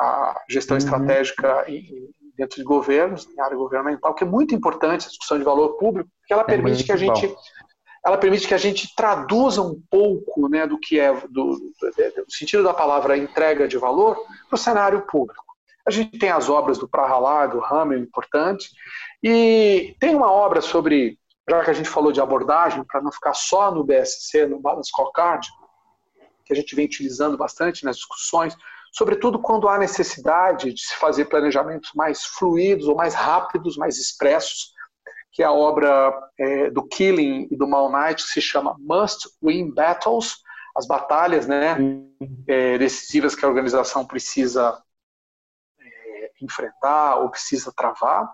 à 0.00 0.42
gestão 0.48 0.74
uhum. 0.74 0.78
estratégica 0.78 1.64
em, 1.68 2.10
dentro 2.36 2.56
de 2.56 2.64
governos, 2.64 3.26
em 3.26 3.40
área 3.40 3.56
governamental, 3.56 4.14
que 4.14 4.24
é 4.24 4.26
muito 4.26 4.54
importante 4.54 5.06
a 5.06 5.08
discussão 5.08 5.38
de 5.38 5.44
valor 5.44 5.76
público, 5.76 6.10
porque 6.18 6.32
ela 6.32 6.42
é 6.42 6.46
permite 6.46 6.84
que 6.84 6.92
a 6.92 6.96
gente 6.96 7.26
bom. 7.26 7.36
ela 8.04 8.18
permite 8.18 8.48
que 8.48 8.54
a 8.54 8.58
gente 8.58 8.94
traduza 8.94 9.62
um 9.62 9.80
pouco 9.90 10.48
né, 10.48 10.66
do 10.66 10.78
que 10.78 10.98
é 10.98 11.12
do, 11.12 11.28
do, 11.28 11.56
do 11.58 12.32
sentido 12.32 12.62
da 12.62 12.74
palavra 12.74 13.16
entrega 13.16 13.68
de 13.68 13.78
valor 13.78 14.16
para 14.48 14.54
o 14.56 14.58
cenário 14.58 15.02
público. 15.06 15.44
A 15.86 15.90
gente 15.90 16.18
tem 16.18 16.30
as 16.30 16.48
obras 16.48 16.78
do 16.78 16.88
Prahalá, 16.88 17.46
do 17.46 17.62
Hamel, 17.64 17.98
importante, 17.98 18.70
e 19.22 19.96
tem 19.98 20.14
uma 20.14 20.30
obra 20.30 20.60
sobre, 20.60 21.18
já 21.48 21.64
que 21.64 21.70
a 21.70 21.74
gente 21.74 21.88
falou 21.88 22.12
de 22.12 22.20
abordagem, 22.20 22.84
para 22.84 23.02
não 23.02 23.10
ficar 23.10 23.34
só 23.34 23.72
no 23.72 23.82
BSC, 23.82 24.46
no 24.46 24.60
Balance 24.60 24.90
Scorecard, 24.90 25.48
que 26.44 26.52
a 26.52 26.56
gente 26.56 26.74
vem 26.74 26.86
utilizando 26.86 27.36
bastante 27.36 27.84
nas 27.84 27.96
discussões, 27.96 28.56
sobretudo 28.92 29.40
quando 29.40 29.68
há 29.68 29.78
necessidade 29.78 30.72
de 30.72 30.80
se 30.80 30.94
fazer 30.96 31.24
planejamentos 31.24 31.90
mais 31.94 32.24
fluidos 32.24 32.86
ou 32.86 32.94
mais 32.94 33.14
rápidos, 33.14 33.76
mais 33.76 33.98
expressos, 33.98 34.72
que 35.32 35.42
é 35.42 35.46
a 35.46 35.52
obra 35.52 36.12
é, 36.38 36.70
do 36.70 36.86
Killing 36.86 37.48
e 37.50 37.56
do 37.56 37.66
Mal 37.66 37.90
Knight, 37.90 38.22
que 38.22 38.30
se 38.30 38.40
chama 38.40 38.76
Must 38.78 39.28
Win 39.42 39.72
Battles, 39.72 40.36
as 40.76 40.86
batalhas 40.86 41.46
né, 41.46 41.76
é, 42.46 42.76
decisivas 42.76 43.34
que 43.34 43.44
a 43.44 43.48
organização 43.48 44.06
precisa 44.06 44.78
enfrentar 46.40 47.16
ou 47.16 47.30
precisa 47.30 47.72
travar. 47.74 48.28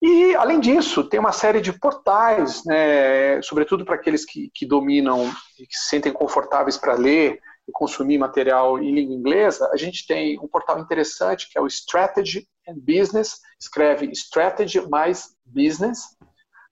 E, 0.00 0.34
além 0.34 0.58
disso, 0.58 1.04
tem 1.04 1.20
uma 1.20 1.30
série 1.30 1.60
de 1.60 1.72
portais, 1.72 2.64
né, 2.64 3.40
sobretudo 3.40 3.84
para 3.84 3.94
aqueles 3.94 4.24
que, 4.24 4.50
que 4.52 4.66
dominam 4.66 5.30
e 5.58 5.66
que 5.66 5.76
se 5.76 5.88
sentem 5.88 6.12
confortáveis 6.12 6.76
para 6.76 6.94
ler 6.94 7.40
e 7.68 7.72
consumir 7.72 8.18
material 8.18 8.78
em 8.78 8.94
língua 8.94 9.14
inglesa. 9.14 9.70
A 9.72 9.76
gente 9.76 10.06
tem 10.06 10.38
um 10.40 10.48
portal 10.48 10.78
interessante 10.78 11.48
que 11.50 11.58
é 11.58 11.60
o 11.60 11.66
Strategy 11.66 12.48
and 12.68 12.76
Business, 12.78 13.40
escreve 13.60 14.10
Strategy 14.12 14.80
mais 14.88 15.34
Business. 15.44 16.16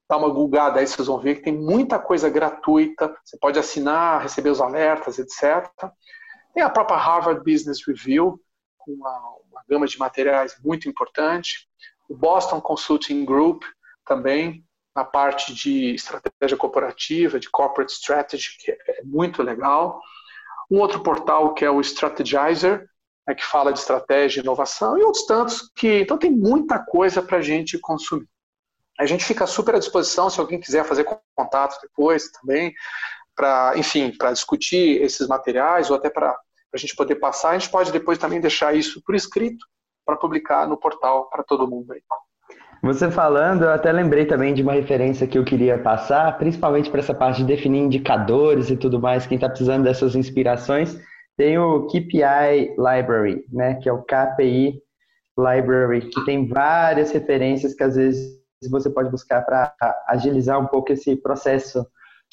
Dá 0.08 0.16
uma 0.16 0.28
googada 0.28 0.80
aí, 0.80 0.86
vocês 0.86 1.06
vão 1.06 1.20
ver 1.20 1.36
que 1.36 1.42
tem 1.42 1.56
muita 1.56 1.98
coisa 1.98 2.28
gratuita, 2.28 3.14
você 3.24 3.38
pode 3.38 3.58
assinar, 3.58 4.22
receber 4.22 4.50
os 4.50 4.60
alertas, 4.60 5.18
etc. 5.20 5.70
Tem 6.52 6.62
a 6.64 6.70
própria 6.70 6.96
Harvard 6.96 7.44
Business 7.44 7.86
Review, 7.86 8.40
com 8.78 8.92
uma, 8.92 9.36
uma 9.50 9.62
gama 9.68 9.86
de 9.86 9.96
materiais 9.98 10.56
muito 10.64 10.88
importante. 10.88 11.68
O 12.08 12.16
Boston 12.16 12.60
Consulting 12.60 13.24
Group 13.24 13.62
também, 14.04 14.64
na 14.96 15.04
parte 15.04 15.54
de 15.54 15.94
estratégia 15.94 16.56
corporativa, 16.56 17.38
de 17.38 17.48
corporate 17.48 17.92
strategy, 17.92 18.56
que 18.58 18.72
é 18.72 19.02
muito 19.04 19.42
legal. 19.42 20.00
Um 20.70 20.78
outro 20.78 21.02
portal 21.02 21.54
que 21.54 21.64
é 21.64 21.70
o 21.70 21.80
Strategizer, 21.80 22.88
né, 23.26 23.34
que 23.34 23.44
fala 23.44 23.72
de 23.72 23.78
estratégia 23.78 24.40
inovação, 24.40 24.98
e 24.98 25.02
outros 25.02 25.26
tantos 25.26 25.70
que. 25.74 26.00
Então, 26.00 26.18
tem 26.18 26.30
muita 26.30 26.78
coisa 26.78 27.20
para 27.22 27.38
a 27.38 27.42
gente 27.42 27.78
consumir. 27.78 28.28
A 28.98 29.06
gente 29.06 29.24
fica 29.24 29.46
super 29.46 29.74
à 29.74 29.78
disposição 29.78 30.28
se 30.28 30.38
alguém 30.38 30.60
quiser 30.60 30.84
fazer 30.84 31.06
contato 31.34 31.80
depois 31.80 32.30
também, 32.32 32.74
para, 33.34 33.72
enfim, 33.76 34.14
para 34.16 34.32
discutir 34.32 35.00
esses 35.00 35.26
materiais 35.26 35.88
ou 35.90 35.96
até 35.96 36.10
para 36.10 36.36
a 36.72 36.76
gente 36.76 36.94
poder 36.94 37.16
passar. 37.16 37.50
A 37.50 37.58
gente 37.58 37.70
pode 37.70 37.90
depois 37.90 38.18
também 38.18 38.40
deixar 38.40 38.74
isso 38.74 39.02
por 39.02 39.14
escrito 39.14 39.66
para 40.04 40.16
publicar 40.16 40.68
no 40.68 40.76
portal 40.76 41.30
para 41.30 41.42
todo 41.42 41.66
mundo 41.66 41.92
aí. 41.92 42.02
Você 42.82 43.10
falando, 43.10 43.64
eu 43.64 43.70
até 43.70 43.92
lembrei 43.92 44.24
também 44.24 44.54
de 44.54 44.62
uma 44.62 44.72
referência 44.72 45.26
que 45.26 45.36
eu 45.36 45.44
queria 45.44 45.78
passar, 45.78 46.38
principalmente 46.38 46.90
para 46.90 47.00
essa 47.00 47.12
parte 47.12 47.38
de 47.38 47.44
definir 47.44 47.78
indicadores 47.78 48.70
e 48.70 48.76
tudo 48.76 48.98
mais. 48.98 49.26
Quem 49.26 49.36
está 49.36 49.50
precisando 49.50 49.84
dessas 49.84 50.14
inspirações, 50.14 50.98
tem 51.36 51.58
o 51.58 51.86
KPI 51.88 52.74
Library, 52.78 53.44
né, 53.52 53.74
que 53.74 53.88
é 53.88 53.92
o 53.92 54.02
KPI 54.02 54.80
Library, 55.38 56.08
que 56.08 56.24
tem 56.24 56.48
várias 56.48 57.12
referências 57.12 57.74
que 57.74 57.82
às 57.82 57.96
vezes 57.96 58.40
você 58.70 58.88
pode 58.88 59.10
buscar 59.10 59.42
para 59.42 59.74
agilizar 60.08 60.58
um 60.58 60.66
pouco 60.66 60.90
esse 60.90 61.16
processo 61.16 61.86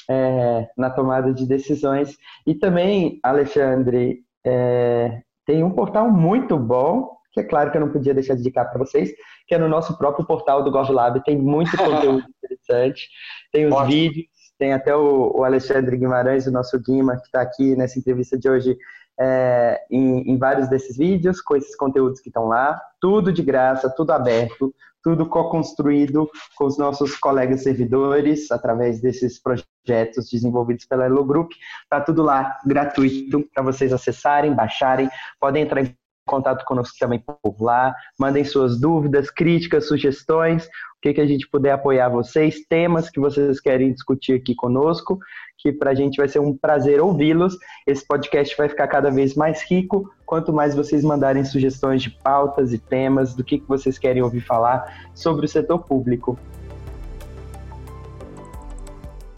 é, 0.10 0.68
na 0.78 0.90
tomada 0.90 1.34
de 1.34 1.46
decisões. 1.46 2.18
E 2.46 2.56
também, 2.56 3.20
Alexandre, 3.22 4.20
é, 4.46 5.22
tem 5.46 5.62
um 5.62 5.72
portal 5.72 6.10
muito 6.10 6.58
bom, 6.58 7.18
que 7.34 7.42
é 7.42 7.44
claro 7.44 7.70
que 7.70 7.78
eu 7.78 7.82
não 7.82 7.92
podia 7.92 8.14
deixar 8.14 8.34
de 8.34 8.42
indicar 8.42 8.70
para 8.70 8.80
vocês, 8.80 9.12
que 9.48 9.56
é 9.56 9.58
no 9.58 9.70
nosso 9.70 9.98
próprio 9.98 10.26
portal 10.26 10.64
do 10.64 10.72
GovLab. 10.72 11.24
Tem 11.24 11.38
muito 11.38 11.72
conteúdo 11.78 12.26
interessante, 12.44 13.10
tem 13.52 13.66
os 13.66 13.74
Ótimo. 13.74 13.88
vídeos, 13.88 14.28
tem 14.58 14.74
até 14.74 14.96
o, 14.96 15.32
o, 15.38 15.44
Alexandre 15.44 15.98
Guimarães, 15.98 16.48
o 16.48 16.52
nosso 16.52 16.80
Guima, 16.80 17.18
que 17.18 17.28
está 17.28 17.42
aqui 17.42 17.76
nessa 17.76 17.98
entrevista 17.98 18.38
de 18.38 18.50
hoje, 18.50 18.78
é, 19.20 19.82
em, 19.90 20.32
em, 20.32 20.38
vários 20.38 20.68
desses 20.68 20.98
vídeos, 20.98 21.42
com 21.42 21.56
esses 21.56 21.76
conteúdos 21.76 22.20
que 22.20 22.30
estão 22.30 22.48
lá, 22.48 22.80
tudo 23.00 23.32
de 23.32 23.42
graça, 23.42 23.90
tudo 23.90 24.12
aberto, 24.12 24.74
tudo 25.04 25.28
co-construído 25.28 26.30
com 26.56 26.66
os 26.66 26.78
nossos 26.78 27.16
colegas 27.16 27.64
servidores, 27.64 28.52
através 28.52 29.00
desses 29.00 29.42
projetos 29.42 30.30
desenvolvidos 30.30 30.86
pela 30.86 31.06
Elo 31.06 31.24
Group. 31.24 31.52
Está 31.84 32.02
tudo 32.02 32.24
lá 32.24 32.58
gratuito 32.66 33.48
para 33.54 33.64
vocês 33.64 33.94
acessarem, 33.94 34.54
baixarem, 34.54 35.10
podem 35.40 35.64
entrar 35.64 35.82
em 35.82 35.96
contato 36.28 36.64
conosco 36.66 36.96
também 37.00 37.20
por 37.20 37.56
lá, 37.60 37.96
mandem 38.20 38.44
suas 38.44 38.80
dúvidas, 38.80 39.32
críticas, 39.32 39.88
sugestões, 39.88 40.66
o 40.66 41.02
que, 41.02 41.14
que 41.14 41.22
a 41.22 41.26
gente 41.26 41.48
puder 41.50 41.72
apoiar 41.72 42.10
vocês, 42.10 42.66
temas 42.68 43.10
que 43.10 43.20
vocês 43.20 43.60
querem 43.60 43.94
discutir 43.94 44.34
aqui 44.34 44.54
conosco, 44.54 45.20
que 45.58 45.72
para 45.72 45.92
a 45.92 45.96
gente 45.96 46.18
vai 46.18 46.28
ser 46.28 46.40
um 46.40 46.56
prazer 46.56 47.02
ouvi-los. 47.02 47.58
Esse 47.86 48.06
podcast 48.06 48.56
vai 48.58 48.70
ficar 48.70 48.88
cada 48.88 49.10
vez 49.10 49.36
mais 49.36 49.64
rico, 49.70 50.10
quanto 50.26 50.54
mais 50.54 50.76
vocês 50.76 51.04
mandarem 51.04 51.46
sugestões 51.46 52.02
de 52.02 52.10
pautas 52.10 52.74
e 52.74 52.78
temas, 52.78 53.36
do 53.36 53.44
que, 53.44 53.60
que 53.60 53.68
vocês 53.68 53.98
querem 53.98 54.22
ouvir 54.22 54.42
falar 54.42 55.10
sobre 55.14 55.46
o 55.46 55.50
setor 55.50 55.80
público. 55.80 56.38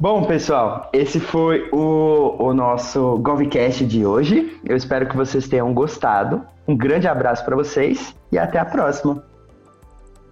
Bom, 0.01 0.23
pessoal, 0.23 0.89
esse 0.93 1.19
foi 1.19 1.67
o, 1.73 2.37
o 2.39 2.53
nosso 2.53 3.17
Govcast 3.17 3.85
de 3.85 4.05
hoje. 4.05 4.57
Eu 4.63 4.77
espero 4.77 5.05
que 5.09 5.17
vocês 5.17 5.45
tenham 5.49 5.73
gostado. 5.73 6.41
Um 6.65 6.77
grande 6.77 7.05
abraço 7.05 7.43
para 7.43 7.53
vocês 7.53 8.15
e 8.31 8.37
até 8.37 8.57
a 8.57 8.63
próxima. 8.63 9.21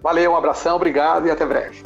Valeu, 0.02 0.32
um 0.32 0.36
abração, 0.36 0.76
obrigado 0.76 1.26
e 1.26 1.30
até 1.30 1.44
breve. 1.44 1.82